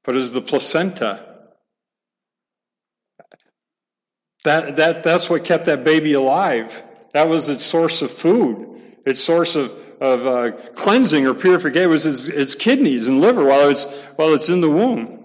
but 0.03 0.15
is 0.15 0.33
the 0.33 0.41
placenta. 0.41 1.32
That, 4.43 4.75
that, 4.75 5.03
that's 5.03 5.29
what 5.29 5.43
kept 5.43 5.65
that 5.65 5.83
baby 5.83 6.13
alive. 6.13 6.83
That 7.13 7.29
was 7.29 7.47
its 7.49 7.63
source 7.63 8.01
of 8.01 8.11
food, 8.11 8.81
its 9.05 9.23
source 9.23 9.55
of, 9.55 9.71
of 10.01 10.25
uh, 10.25 10.51
cleansing 10.73 11.25
or 11.25 11.33
purification. 11.33 11.83
It 11.83 11.87
was 11.87 12.05
its, 12.05 12.27
its 12.27 12.55
kidneys 12.55 13.07
and 13.07 13.21
liver 13.21 13.45
while 13.45 13.69
it's, 13.69 13.85
while 14.15 14.33
it's 14.33 14.49
in 14.49 14.61
the 14.61 14.69
womb. 14.69 15.23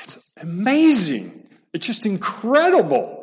It's 0.00 0.30
amazing. 0.40 1.48
It's 1.72 1.86
just 1.86 2.06
incredible 2.06 3.22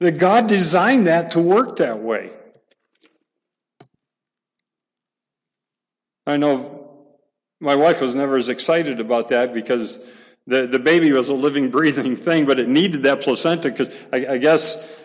that 0.00 0.18
God 0.18 0.46
designed 0.46 1.06
that 1.06 1.30
to 1.32 1.40
work 1.40 1.76
that 1.76 2.00
way. 2.00 2.30
I 6.26 6.36
know 6.36 7.06
my 7.60 7.76
wife 7.76 8.00
was 8.00 8.16
never 8.16 8.36
as 8.36 8.48
excited 8.48 9.00
about 9.00 9.28
that 9.28 9.54
because 9.54 10.10
the, 10.46 10.66
the 10.66 10.78
baby 10.78 11.10
was 11.12 11.28
a 11.28 11.34
living, 11.34 11.70
breathing 11.70 12.16
thing, 12.16 12.44
but 12.46 12.58
it 12.58 12.68
needed 12.68 13.04
that 13.04 13.22
placenta 13.22 13.70
because 13.70 13.90
I, 14.12 14.26
I, 14.34 14.38
guess, 14.38 15.02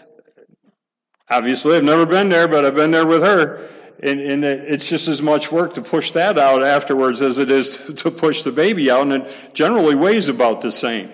obviously, 1.30 1.78
I've 1.78 1.84
never 1.84 2.06
been 2.06 2.30
there, 2.30 2.48
but 2.48 2.66
I've 2.66 2.76
been 2.76 2.92
there 2.92 3.08
with 3.08 3.24
her. 3.24 3.70
And, 4.02 4.20
and 4.20 4.44
it, 4.44 4.66
it's 4.68 4.90
just 4.90 5.08
as 5.08 5.22
much 5.22 5.52
work 5.52 5.74
to 5.76 5.82
push 5.82 6.12
that 6.12 6.38
out 6.38 6.64
afterwards 6.64 7.22
as 7.22 7.38
it 7.38 7.50
is 7.50 7.78
to, 7.78 7.94
to 7.94 8.12
push 8.12 8.42
the 8.42 8.52
baby 8.52 8.92
out, 8.92 9.04
and 9.04 9.24
it 9.24 9.52
generally 9.54 9.96
weighs 9.96 10.28
about 10.28 10.62
the 10.62 10.72
same. 10.72 11.12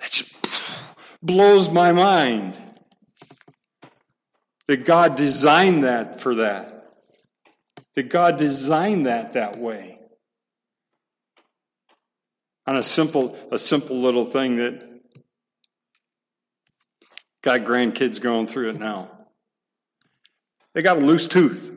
It 0.00 0.10
just 0.10 0.32
blows 1.22 1.70
my 1.70 1.92
mind 1.92 2.56
that 4.66 4.84
God 4.84 5.14
designed 5.14 5.84
that 5.84 6.20
for 6.20 6.36
that. 6.36 6.70
That 7.94 8.08
God 8.08 8.38
designed 8.38 9.06
that 9.06 9.34
that 9.34 9.58
way 9.58 9.93
on 12.66 12.76
a 12.76 12.82
simple, 12.82 13.36
a 13.50 13.58
simple 13.58 14.00
little 14.00 14.24
thing 14.24 14.56
that 14.56 14.82
got 17.42 17.60
grandkids 17.60 18.20
going 18.20 18.46
through 18.46 18.70
it 18.70 18.78
now. 18.78 19.10
They 20.72 20.82
got 20.82 20.96
a 20.96 21.00
loose 21.00 21.28
tooth. 21.28 21.70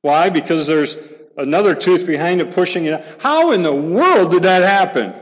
Why? 0.00 0.30
Because 0.30 0.66
there's 0.66 0.96
another 1.36 1.74
tooth 1.74 2.06
behind 2.06 2.40
it 2.40 2.52
pushing 2.52 2.86
it. 2.86 2.94
Out. 2.94 3.04
How 3.20 3.52
in 3.52 3.62
the 3.62 3.74
world 3.74 4.30
did 4.30 4.42
that 4.44 4.62
happen? 4.62 5.14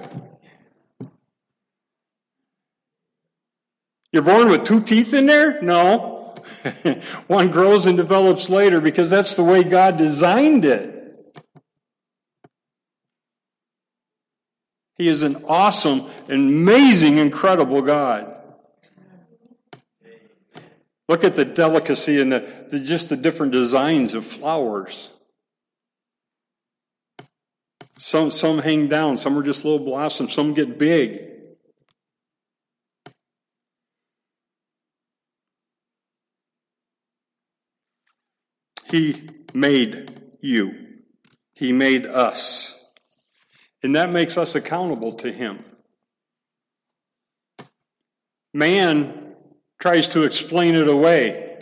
You're 4.12 4.22
born 4.22 4.48
with 4.48 4.62
two 4.62 4.80
teeth 4.80 5.12
in 5.12 5.26
there? 5.26 5.61
No. 5.61 6.37
One 7.26 7.50
grows 7.50 7.87
and 7.87 7.96
develops 7.96 8.48
later 8.48 8.80
because 8.80 9.11
that's 9.11 9.35
the 9.35 9.42
way 9.42 9.64
God 9.64 9.96
designed 9.96 10.64
it. 10.64 10.93
He 14.96 15.09
is 15.09 15.22
an 15.22 15.44
awesome, 15.48 16.09
amazing, 16.28 17.18
incredible 17.18 17.83
God. 17.83 18.30
Look 21.09 21.24
at 21.24 21.37
the 21.37 21.44
delicacy 21.44 22.20
and 22.20 22.33
the, 22.33 22.66
the, 22.70 22.80
just 22.80 23.09
the 23.09 23.16
different 23.16 23.52
designs 23.52 24.14
of 24.14 24.24
flowers. 24.24 25.11
Some, 27.98 28.30
some 28.30 28.59
hang 28.59 28.88
down, 28.88 29.18
some 29.18 29.37
are 29.38 29.42
just 29.42 29.64
little 29.64 29.85
blossoms, 29.85 30.33
some 30.33 30.54
get 30.54 30.78
big. 30.78 31.30
He 38.90 39.28
made 39.52 40.37
you. 40.40 41.02
He 41.54 41.72
made 41.72 42.07
us. 42.07 42.84
And 43.85 43.97
that 43.97 44.11
makes 44.11 44.38
us 44.38 44.55
accountable 44.55 45.12
to 45.16 45.31
Him. 45.31 45.62
Man 48.55 49.35
tries 49.79 50.09
to 50.09 50.23
explain 50.23 50.75
it 50.75 50.88
away 50.88 51.59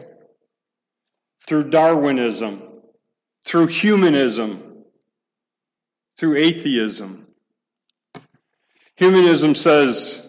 through 1.44 1.70
Darwinism, 1.70 2.62
through 3.44 3.66
humanism, 3.66 4.84
through 6.16 6.36
atheism. 6.36 7.26
Humanism 8.94 9.56
says, 9.56 10.24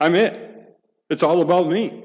I'm 0.00 0.14
it. 0.14 0.74
It's 1.10 1.22
all 1.22 1.42
about 1.42 1.66
me. 1.66 2.02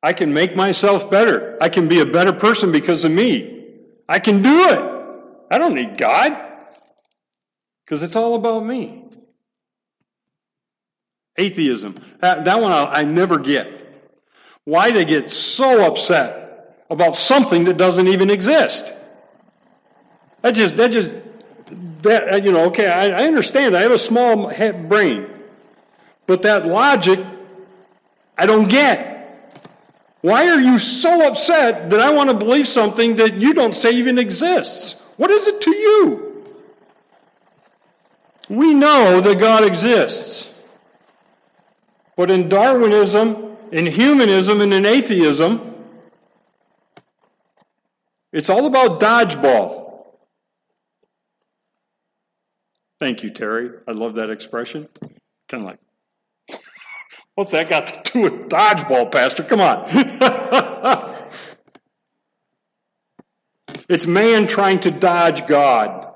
I 0.00 0.12
can 0.12 0.32
make 0.32 0.54
myself 0.54 1.10
better. 1.10 1.58
I 1.60 1.70
can 1.70 1.88
be 1.88 1.98
a 1.98 2.06
better 2.06 2.32
person 2.32 2.70
because 2.70 3.04
of 3.04 3.10
me. 3.10 3.64
I 4.08 4.20
can 4.20 4.40
do 4.42 4.68
it. 4.68 4.93
I 5.50 5.58
don't 5.58 5.74
need 5.74 5.98
God 5.98 6.36
because 7.84 8.02
it's 8.02 8.16
all 8.16 8.34
about 8.34 8.64
me. 8.64 9.04
Atheism. 11.36 11.96
That, 12.20 12.44
that 12.44 12.60
one 12.60 12.72
I, 12.72 13.00
I 13.00 13.04
never 13.04 13.38
get. 13.38 13.82
Why 14.64 14.90
they 14.90 15.04
get 15.04 15.28
so 15.30 15.86
upset 15.86 16.84
about 16.88 17.16
something 17.16 17.64
that 17.64 17.76
doesn't 17.76 18.08
even 18.08 18.30
exist. 18.30 18.94
That 20.42 20.54
just, 20.54 20.76
that 20.76 20.90
just, 20.90 21.12
that, 22.02 22.32
uh, 22.32 22.36
you 22.36 22.52
know, 22.52 22.66
okay, 22.66 22.86
I, 22.86 23.24
I 23.24 23.26
understand. 23.26 23.76
I 23.76 23.82
have 23.82 23.92
a 23.92 23.98
small 23.98 24.52
brain. 24.88 25.28
But 26.26 26.42
that 26.42 26.66
logic, 26.66 27.20
I 28.38 28.46
don't 28.46 28.68
get. 28.68 29.12
Why 30.22 30.48
are 30.48 30.60
you 30.60 30.78
so 30.78 31.26
upset 31.28 31.90
that 31.90 32.00
I 32.00 32.10
want 32.12 32.30
to 32.30 32.36
believe 32.36 32.66
something 32.66 33.16
that 33.16 33.34
you 33.34 33.52
don't 33.52 33.74
say 33.74 33.92
even 33.92 34.18
exists? 34.18 35.03
What 35.16 35.30
is 35.30 35.46
it 35.46 35.60
to 35.62 35.70
you? 35.70 36.44
We 38.48 38.74
know 38.74 39.20
that 39.20 39.38
God 39.38 39.64
exists. 39.64 40.52
But 42.16 42.30
in 42.30 42.48
Darwinism, 42.48 43.56
in 43.72 43.86
humanism, 43.86 44.60
and 44.60 44.72
in 44.72 44.84
atheism, 44.84 45.74
it's 48.32 48.50
all 48.50 48.66
about 48.66 49.00
dodgeball. 49.00 50.04
Thank 53.00 53.22
you, 53.22 53.30
Terry. 53.30 53.70
I 53.88 53.92
love 53.92 54.14
that 54.16 54.30
expression. 54.30 54.88
Kind 55.48 55.64
of 55.64 55.70
like, 55.70 55.80
what's 57.34 57.50
that 57.50 57.68
got 57.68 57.86
to 57.88 58.12
do 58.12 58.22
with 58.22 58.48
dodgeball, 58.48 59.10
Pastor? 59.10 59.42
Come 59.42 59.60
on. 59.60 61.10
It's 63.88 64.06
man 64.06 64.46
trying 64.46 64.80
to 64.80 64.90
dodge 64.90 65.46
God. 65.46 66.10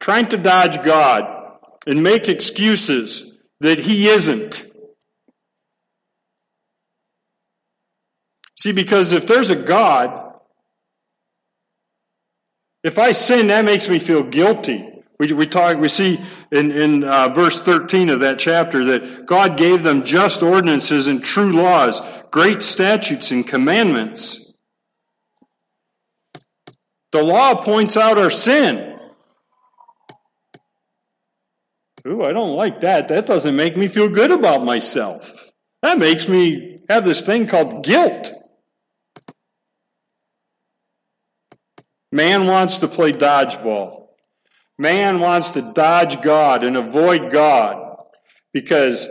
Trying 0.00 0.28
to 0.28 0.36
dodge 0.36 0.82
God 0.84 1.58
and 1.86 2.02
make 2.02 2.28
excuses 2.28 3.38
that 3.60 3.80
he 3.80 4.08
isn't. 4.08 4.66
See, 8.56 8.72
because 8.72 9.12
if 9.12 9.26
there's 9.26 9.50
a 9.50 9.56
God, 9.56 10.34
if 12.84 12.98
I 12.98 13.12
sin, 13.12 13.46
that 13.48 13.64
makes 13.64 13.88
me 13.88 13.98
feel 13.98 14.22
guilty. 14.22 14.88
We, 15.18 15.32
we 15.32 15.46
talk, 15.46 15.78
we 15.78 15.88
see 15.88 16.20
in, 16.50 16.72
in 16.72 17.04
uh, 17.04 17.28
verse 17.28 17.60
13 17.60 18.08
of 18.08 18.20
that 18.20 18.38
chapter 18.38 18.84
that 18.84 19.24
God 19.26 19.56
gave 19.56 19.84
them 19.84 20.02
just 20.02 20.42
ordinances 20.42 21.06
and 21.06 21.22
true 21.22 21.52
laws, 21.52 22.00
great 22.30 22.62
statutes 22.62 23.30
and 23.30 23.46
commandments. 23.46 24.41
The 27.12 27.22
law 27.22 27.54
points 27.54 27.96
out 27.96 28.18
our 28.18 28.30
sin. 28.30 28.98
Ooh, 32.06 32.24
I 32.24 32.32
don't 32.32 32.56
like 32.56 32.80
that. 32.80 33.08
That 33.08 33.26
doesn't 33.26 33.54
make 33.54 33.76
me 33.76 33.86
feel 33.86 34.08
good 34.08 34.30
about 34.30 34.64
myself. 34.64 35.52
That 35.82 35.98
makes 35.98 36.28
me 36.28 36.80
have 36.88 37.04
this 37.04 37.24
thing 37.24 37.46
called 37.46 37.84
guilt. 37.84 38.32
Man 42.10 42.46
wants 42.46 42.78
to 42.80 42.88
play 42.88 43.12
dodgeball. 43.12 44.08
Man 44.78 45.20
wants 45.20 45.52
to 45.52 45.72
dodge 45.72 46.22
God 46.22 46.64
and 46.64 46.76
avoid 46.76 47.30
God 47.30 47.96
because 48.52 49.06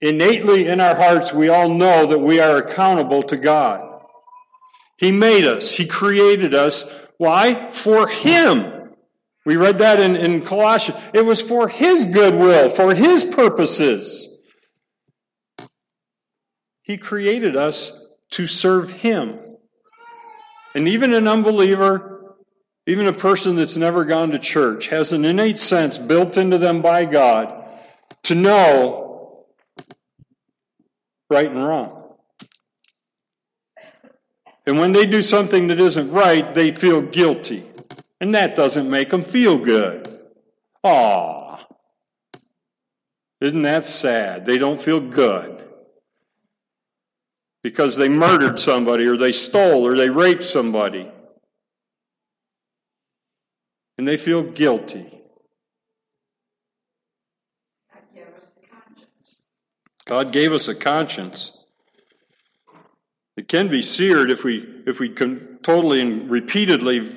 innately 0.00 0.66
in 0.66 0.80
our 0.80 0.94
hearts 0.94 1.32
we 1.32 1.48
all 1.48 1.68
know 1.68 2.06
that 2.06 2.20
we 2.20 2.40
are 2.40 2.56
accountable 2.56 3.22
to 3.24 3.36
God. 3.36 4.02
He 4.98 5.12
made 5.12 5.44
us, 5.44 5.72
He 5.72 5.86
created 5.86 6.54
us 6.54 6.84
why? 7.18 7.70
For 7.70 8.08
Him. 8.08 8.94
We 9.44 9.56
read 9.56 9.78
that 9.78 10.00
in, 10.00 10.16
in 10.16 10.42
Colossians. 10.42 11.00
It 11.14 11.24
was 11.24 11.40
for 11.40 11.68
His 11.68 12.04
goodwill, 12.06 12.68
for 12.68 12.94
His 12.94 13.24
purposes. 13.24 14.28
He 16.82 16.96
created 16.96 17.56
us 17.56 18.06
to 18.30 18.46
serve 18.46 18.90
Him. 18.90 19.38
And 20.74 20.86
even 20.88 21.14
an 21.14 21.26
unbeliever, 21.26 22.34
even 22.86 23.06
a 23.06 23.12
person 23.12 23.56
that's 23.56 23.76
never 23.76 24.04
gone 24.04 24.30
to 24.32 24.38
church, 24.38 24.88
has 24.88 25.12
an 25.12 25.24
innate 25.24 25.58
sense 25.58 25.96
built 25.96 26.36
into 26.36 26.58
them 26.58 26.82
by 26.82 27.04
God 27.04 27.64
to 28.24 28.34
know 28.34 29.46
right 31.30 31.50
and 31.50 31.64
wrong. 31.64 31.95
And 34.66 34.78
when 34.78 34.92
they 34.92 35.06
do 35.06 35.22
something 35.22 35.68
that 35.68 35.78
isn't 35.78 36.10
right, 36.10 36.52
they 36.54 36.72
feel 36.72 37.00
guilty. 37.00 37.64
And 38.20 38.34
that 38.34 38.56
doesn't 38.56 38.90
make 38.90 39.10
them 39.10 39.22
feel 39.22 39.58
good. 39.58 40.20
Aw. 40.82 41.64
Isn't 43.40 43.62
that 43.62 43.84
sad? 43.84 44.44
They 44.46 44.58
don't 44.58 44.82
feel 44.82 45.00
good. 45.00 45.64
Because 47.62 47.96
they 47.96 48.08
murdered 48.08 48.58
somebody, 48.58 49.06
or 49.06 49.16
they 49.16 49.32
stole, 49.32 49.86
or 49.86 49.96
they 49.96 50.10
raped 50.10 50.44
somebody. 50.44 51.10
And 53.98 54.06
they 54.06 54.16
feel 54.16 54.42
guilty. 54.42 55.12
God 60.04 60.32
gave 60.32 60.52
us 60.52 60.68
a 60.68 60.74
conscience. 60.74 61.55
It 63.36 63.48
can 63.48 63.68
be 63.68 63.82
seared 63.82 64.30
if 64.30 64.44
we 64.44 64.66
if 64.86 64.98
we 64.98 65.08
can 65.08 65.58
totally 65.62 66.00
and 66.00 66.30
repeatedly 66.30 67.14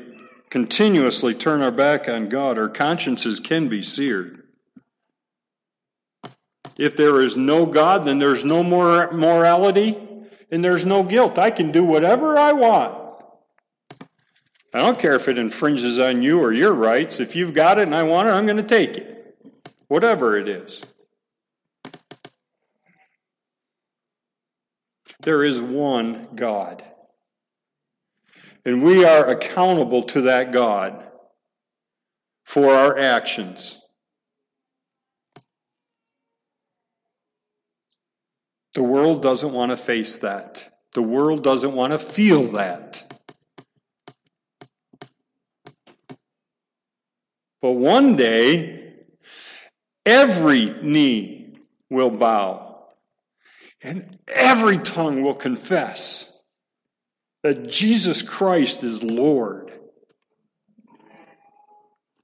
continuously 0.50 1.34
turn 1.34 1.62
our 1.62 1.72
back 1.72 2.10
on 2.10 2.28
God. 2.28 2.58
Our 2.58 2.70
consciences 2.70 3.40
can 3.40 3.68
be 3.68 3.82
seared. 3.82 4.44
If 6.78 6.96
there 6.96 7.22
is 7.22 7.38
no 7.38 7.66
God, 7.66 8.06
then 8.06 8.20
there's 8.20 8.44
no 8.44 8.64
more 8.64 9.12
morality 9.12 9.98
and 10.52 10.64
there's 10.64 10.86
no 10.86 11.04
guilt. 11.04 11.38
I 11.38 11.52
can 11.52 11.72
do 11.72 11.84
whatever 11.84 12.38
I 12.38 12.54
want. 12.54 13.14
I 14.74 14.80
don't 14.80 15.00
care 15.00 15.16
if 15.16 15.28
it 15.28 15.38
infringes 15.38 16.00
on 16.00 16.22
you 16.22 16.40
or 16.40 16.54
your 16.54 16.74
rights. 16.74 17.20
If 17.20 17.36
you've 17.36 17.54
got 17.54 17.80
it 17.80 17.84
and 17.84 17.96
I 17.96 18.04
want 18.04 18.28
it, 18.28 18.32
I'm 18.32 18.46
going 18.46 18.58
to 18.58 18.64
take 18.64 18.98
it. 18.98 19.36
Whatever 19.88 20.38
it 20.38 20.48
is. 20.48 20.84
There 25.22 25.44
is 25.44 25.60
one 25.60 26.30
God. 26.36 26.84
And 28.66 28.84
we 28.84 29.04
are 29.04 29.28
accountable 29.28 30.04
to 30.04 30.22
that 30.22 30.52
God 30.52 31.06
for 32.44 32.74
our 32.74 32.98
actions. 32.98 33.82
The 38.76 38.84
world 38.84 39.22
doesn't 39.22 39.52
want 39.52 39.72
to 39.72 39.78
face 39.78 40.18
that. 40.18 40.72
The 40.94 41.02
world 41.02 41.44
doesn't 41.44 41.74
want 41.74 41.94
to 41.94 42.00
feel 42.00 42.44
that. 42.54 43.06
But 47.62 47.74
one 47.74 48.16
day, 48.16 48.94
every 50.06 50.74
knee 50.82 51.58
will 51.90 52.10
bow 52.10 52.69
and 53.84 54.18
every 54.28 54.78
tongue 54.78 55.22
will 55.22 55.36
confess 55.36 56.42
that 57.44 57.70
Jesus 57.70 58.22
Christ 58.22 58.84
is 58.84 59.04
Lord. 59.04 59.72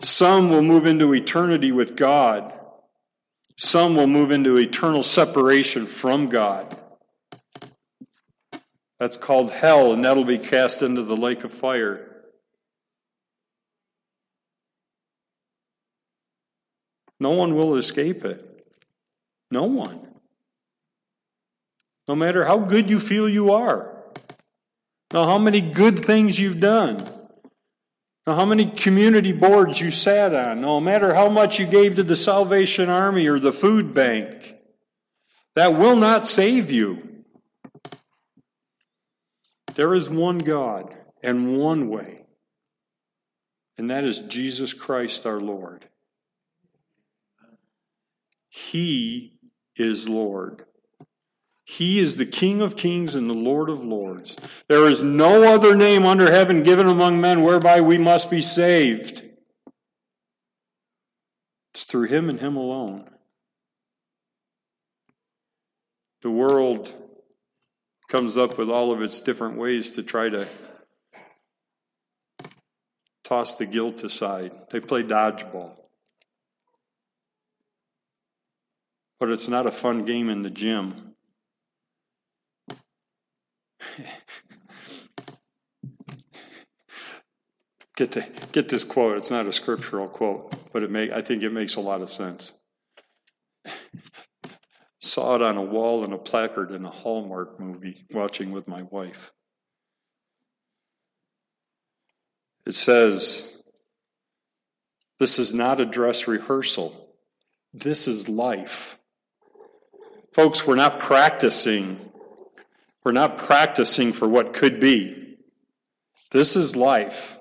Some 0.01 0.49
will 0.49 0.61
move 0.61 0.85
into 0.85 1.13
eternity 1.13 1.71
with 1.71 1.95
God. 1.95 2.53
Some 3.57 3.95
will 3.95 4.07
move 4.07 4.31
into 4.31 4.57
eternal 4.57 5.03
separation 5.03 5.87
from 5.87 6.27
God. 6.27 6.77
That's 8.99 9.17
called 9.17 9.51
hell, 9.51 9.93
and 9.93 10.03
that'll 10.03 10.25
be 10.25 10.37
cast 10.37 10.81
into 10.81 11.03
the 11.03 11.17
lake 11.17 11.43
of 11.43 11.53
fire. 11.53 12.11
No 17.19 17.31
one 17.31 17.55
will 17.55 17.75
escape 17.75 18.25
it. 18.25 18.67
No 19.49 19.63
one. 19.63 20.14
No 22.07 22.15
matter 22.15 22.45
how 22.45 22.59
good 22.59 22.89
you 22.89 22.99
feel 22.99 23.27
you 23.27 23.51
are. 23.51 24.03
Now, 25.13 25.25
how 25.25 25.37
many 25.37 25.61
good 25.61 26.03
things 26.03 26.39
you've 26.39 26.59
done. 26.59 26.97
Now, 28.27 28.35
how 28.35 28.45
many 28.45 28.65
community 28.65 29.31
boards 29.31 29.79
you 29.79 29.91
sat 29.91 30.35
on. 30.35 30.61
No 30.61 30.79
matter 30.79 31.13
how 31.13 31.29
much 31.29 31.59
you 31.59 31.65
gave 31.65 31.95
to 31.95 32.03
the 32.03 32.15
Salvation 32.15 32.89
Army 32.89 33.27
or 33.27 33.39
the 33.39 33.53
food 33.53 33.93
bank. 33.93 34.55
That 35.55 35.73
will 35.73 35.95
not 35.95 36.25
save 36.25 36.71
you. 36.71 37.15
There 39.75 39.93
is 39.93 40.09
one 40.09 40.37
God 40.37 40.95
and 41.21 41.57
one 41.57 41.89
way, 41.89 42.23
and 43.77 43.89
that 43.89 44.05
is 44.05 44.19
Jesus 44.19 44.73
Christ 44.73 45.25
our 45.25 45.39
Lord. 45.41 45.85
He 48.47 49.37
is 49.75 50.07
Lord. 50.07 50.65
He 51.65 51.97
is 51.97 52.15
the 52.15 52.27
King 52.27 52.61
of 52.61 52.77
kings 52.77 53.15
and 53.15 53.27
the 53.27 53.33
Lord 53.33 53.69
of 53.69 53.83
lords. 53.83 54.37
There 54.67 54.87
is 54.87 55.01
no 55.01 55.51
other 55.51 55.75
name 55.75 56.05
under 56.05 56.29
heaven 56.31 56.61
given 56.61 56.85
among 56.87 57.19
men 57.19 57.41
whereby 57.41 57.81
we 57.81 57.97
must 57.97 58.29
be 58.29 58.43
saved. 58.43 59.23
It's 61.73 61.83
through 61.83 62.03
him 62.03 62.29
and 62.29 62.39
him 62.39 62.55
alone. 62.55 63.09
The 66.21 66.29
world 66.29 66.93
comes 68.07 68.37
up 68.37 68.59
with 68.59 68.69
all 68.69 68.91
of 68.91 69.01
its 69.01 69.19
different 69.19 69.57
ways 69.57 69.91
to 69.95 70.03
try 70.03 70.29
to 70.29 70.47
toss 73.23 73.55
the 73.55 73.65
guilt 73.65 74.03
aside. 74.03 74.51
They 74.69 74.79
play 74.79 75.01
dodgeball. 75.01 75.71
But 79.19 79.29
it's 79.29 79.47
not 79.47 79.65
a 79.65 79.71
fun 79.71 80.05
game 80.05 80.29
in 80.29 80.43
the 80.43 80.51
gym. 80.51 81.14
Get 87.95 88.11
to 88.11 88.25
get 88.51 88.69
this 88.69 88.83
quote. 88.83 89.17
It's 89.17 89.31
not 89.31 89.45
a 89.47 89.51
scriptural 89.51 90.07
quote, 90.07 90.55
but 90.71 90.83
it 90.83 90.91
may 90.91 91.11
I 91.11 91.21
think 91.21 91.43
it 91.43 91.51
makes 91.53 91.75
a 91.75 91.81
lot 91.81 92.01
of 92.01 92.09
sense. 92.09 92.53
Saw 94.99 95.35
it 95.35 95.41
on 95.41 95.55
a 95.55 95.61
wall 95.61 96.03
in 96.03 96.13
a 96.13 96.17
placard 96.17 96.71
in 96.71 96.83
a 96.83 96.89
Hallmark 96.89 97.59
movie 97.59 97.97
watching 98.11 98.51
with 98.51 98.67
my 98.67 98.81
wife. 98.83 99.31
It 102.65 102.73
says, 102.73 103.61
This 105.19 105.37
is 105.37 105.53
not 105.53 105.79
a 105.79 105.85
dress 105.85 106.27
rehearsal. 106.27 107.09
This 107.71 108.07
is 108.07 108.27
life. 108.27 108.97
Folks, 110.33 110.65
we're 110.65 110.75
not 110.75 110.99
practicing 110.99 111.97
we're 113.05 113.11
not 113.11 113.37
practicing 113.37 114.11
for 114.11 114.27
what 114.27 114.51
could 114.51 114.79
be. 114.79 115.37
This 116.31 116.55
is 116.55 116.75
life. 116.75 117.37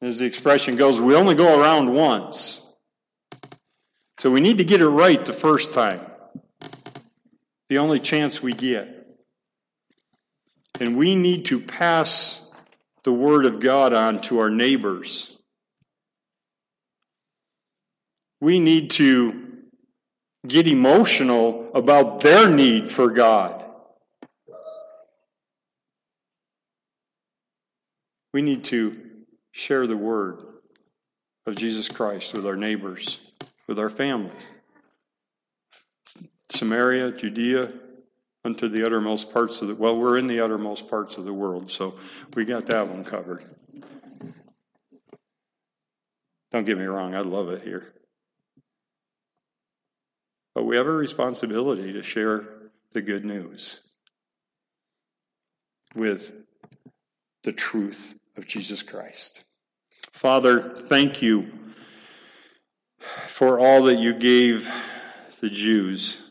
As 0.00 0.20
the 0.20 0.26
expression 0.26 0.76
goes, 0.76 1.00
we 1.00 1.16
only 1.16 1.34
go 1.34 1.60
around 1.60 1.92
once. 1.92 2.64
So 4.18 4.30
we 4.30 4.40
need 4.40 4.58
to 4.58 4.64
get 4.64 4.80
it 4.80 4.88
right 4.88 5.22
the 5.24 5.32
first 5.32 5.74
time. 5.74 6.00
The 7.68 7.78
only 7.78 7.98
chance 7.98 8.40
we 8.40 8.52
get. 8.52 9.06
And 10.80 10.96
we 10.96 11.16
need 11.16 11.46
to 11.46 11.58
pass 11.58 12.50
the 13.02 13.12
Word 13.12 13.44
of 13.44 13.58
God 13.58 13.92
on 13.92 14.20
to 14.22 14.38
our 14.38 14.50
neighbors. 14.50 15.36
We 18.40 18.60
need 18.60 18.90
to 18.92 19.51
get 20.46 20.66
emotional 20.66 21.70
about 21.74 22.20
their 22.20 22.48
need 22.48 22.88
for 22.88 23.10
God. 23.10 23.64
We 28.32 28.42
need 28.42 28.64
to 28.64 28.98
share 29.52 29.86
the 29.86 29.96
word 29.96 30.40
of 31.46 31.56
Jesus 31.56 31.88
Christ 31.88 32.32
with 32.32 32.46
our 32.46 32.56
neighbors, 32.56 33.20
with 33.66 33.78
our 33.78 33.90
families. 33.90 34.46
Samaria, 36.48 37.12
Judea, 37.12 37.72
unto 38.44 38.68
the 38.68 38.84
uttermost 38.84 39.32
parts 39.32 39.62
of 39.62 39.68
the 39.68 39.74
well 39.74 39.96
we're 39.96 40.18
in 40.18 40.26
the 40.26 40.40
uttermost 40.40 40.88
parts 40.88 41.16
of 41.16 41.24
the 41.24 41.32
world 41.32 41.70
so 41.70 41.94
we 42.34 42.44
got 42.44 42.66
that 42.66 42.88
one 42.88 43.04
covered 43.04 43.44
don't 46.50 46.64
get 46.64 46.76
me 46.76 46.84
wrong 46.84 47.14
i 47.14 47.20
love 47.20 47.48
it 47.50 47.62
here 47.62 47.92
but 50.54 50.64
we 50.64 50.76
have 50.76 50.86
a 50.86 50.92
responsibility 50.92 51.92
to 51.92 52.02
share 52.02 52.44
the 52.92 53.02
good 53.02 53.24
news 53.24 53.80
with 55.94 56.32
the 57.44 57.52
truth 57.52 58.14
of 58.36 58.46
jesus 58.46 58.82
christ 58.82 59.44
father 60.12 60.60
thank 60.60 61.22
you 61.22 61.50
for 62.98 63.58
all 63.58 63.82
that 63.82 63.98
you 63.98 64.14
gave 64.14 64.70
the 65.40 65.50
jews 65.50 66.30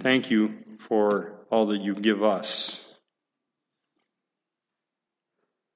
thank 0.00 0.30
you 0.30 0.62
for 0.78 1.32
all 1.52 1.66
that 1.66 1.82
you 1.82 1.94
give 1.94 2.22
us. 2.22 2.98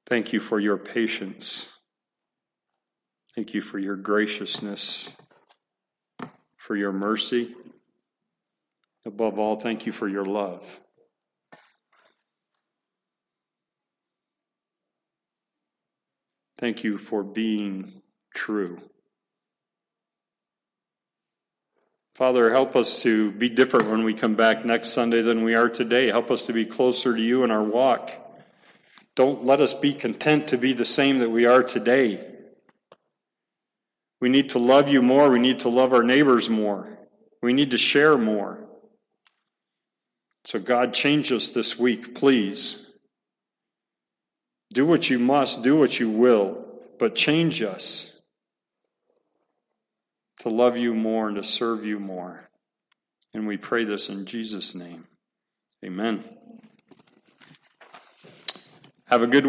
Thank 0.06 0.32
you 0.32 0.40
for 0.40 0.58
your 0.58 0.78
patience. 0.78 1.78
Thank 3.34 3.52
you 3.52 3.60
for 3.60 3.78
your 3.78 3.96
graciousness, 3.96 5.14
for 6.66 6.74
your 6.74 6.90
mercy. 6.90 7.54
Above 9.04 9.38
all, 9.38 9.54
thank 9.54 9.86
you 9.86 9.92
for 9.92 10.08
your 10.08 10.24
love. 10.24 10.80
Thank 16.58 16.82
you 16.82 16.98
for 16.98 17.22
being 17.22 17.92
true. 18.34 18.80
Father, 22.16 22.50
help 22.50 22.74
us 22.74 23.00
to 23.02 23.30
be 23.30 23.48
different 23.48 23.88
when 23.88 24.02
we 24.02 24.12
come 24.12 24.34
back 24.34 24.64
next 24.64 24.88
Sunday 24.88 25.22
than 25.22 25.44
we 25.44 25.54
are 25.54 25.68
today. 25.68 26.08
Help 26.08 26.32
us 26.32 26.46
to 26.46 26.52
be 26.52 26.66
closer 26.66 27.14
to 27.14 27.22
you 27.22 27.44
in 27.44 27.52
our 27.52 27.62
walk. 27.62 28.10
Don't 29.14 29.44
let 29.44 29.60
us 29.60 29.72
be 29.72 29.94
content 29.94 30.48
to 30.48 30.58
be 30.58 30.72
the 30.72 30.84
same 30.84 31.20
that 31.20 31.30
we 31.30 31.46
are 31.46 31.62
today. 31.62 32.35
We 34.20 34.28
need 34.28 34.50
to 34.50 34.58
love 34.58 34.88
you 34.88 35.02
more. 35.02 35.30
We 35.30 35.38
need 35.38 35.60
to 35.60 35.68
love 35.68 35.92
our 35.92 36.02
neighbors 36.02 36.48
more. 36.48 36.98
We 37.42 37.52
need 37.52 37.70
to 37.70 37.78
share 37.78 38.16
more. 38.16 38.66
So, 40.44 40.58
God, 40.58 40.94
change 40.94 41.32
us 41.32 41.48
this 41.48 41.78
week, 41.78 42.14
please. 42.14 42.90
Do 44.72 44.86
what 44.86 45.10
you 45.10 45.18
must, 45.18 45.62
do 45.62 45.78
what 45.78 45.98
you 45.98 46.08
will, 46.08 46.64
but 46.98 47.14
change 47.14 47.62
us 47.62 48.20
to 50.40 50.48
love 50.48 50.76
you 50.76 50.94
more 50.94 51.28
and 51.28 51.36
to 51.36 51.42
serve 51.42 51.84
you 51.84 51.98
more. 51.98 52.48
And 53.34 53.46
we 53.46 53.56
pray 53.56 53.84
this 53.84 54.08
in 54.08 54.24
Jesus' 54.24 54.74
name. 54.74 55.04
Amen. 55.84 56.24
Have 59.06 59.22
a 59.22 59.26
good 59.26 59.34
week. 59.34 59.44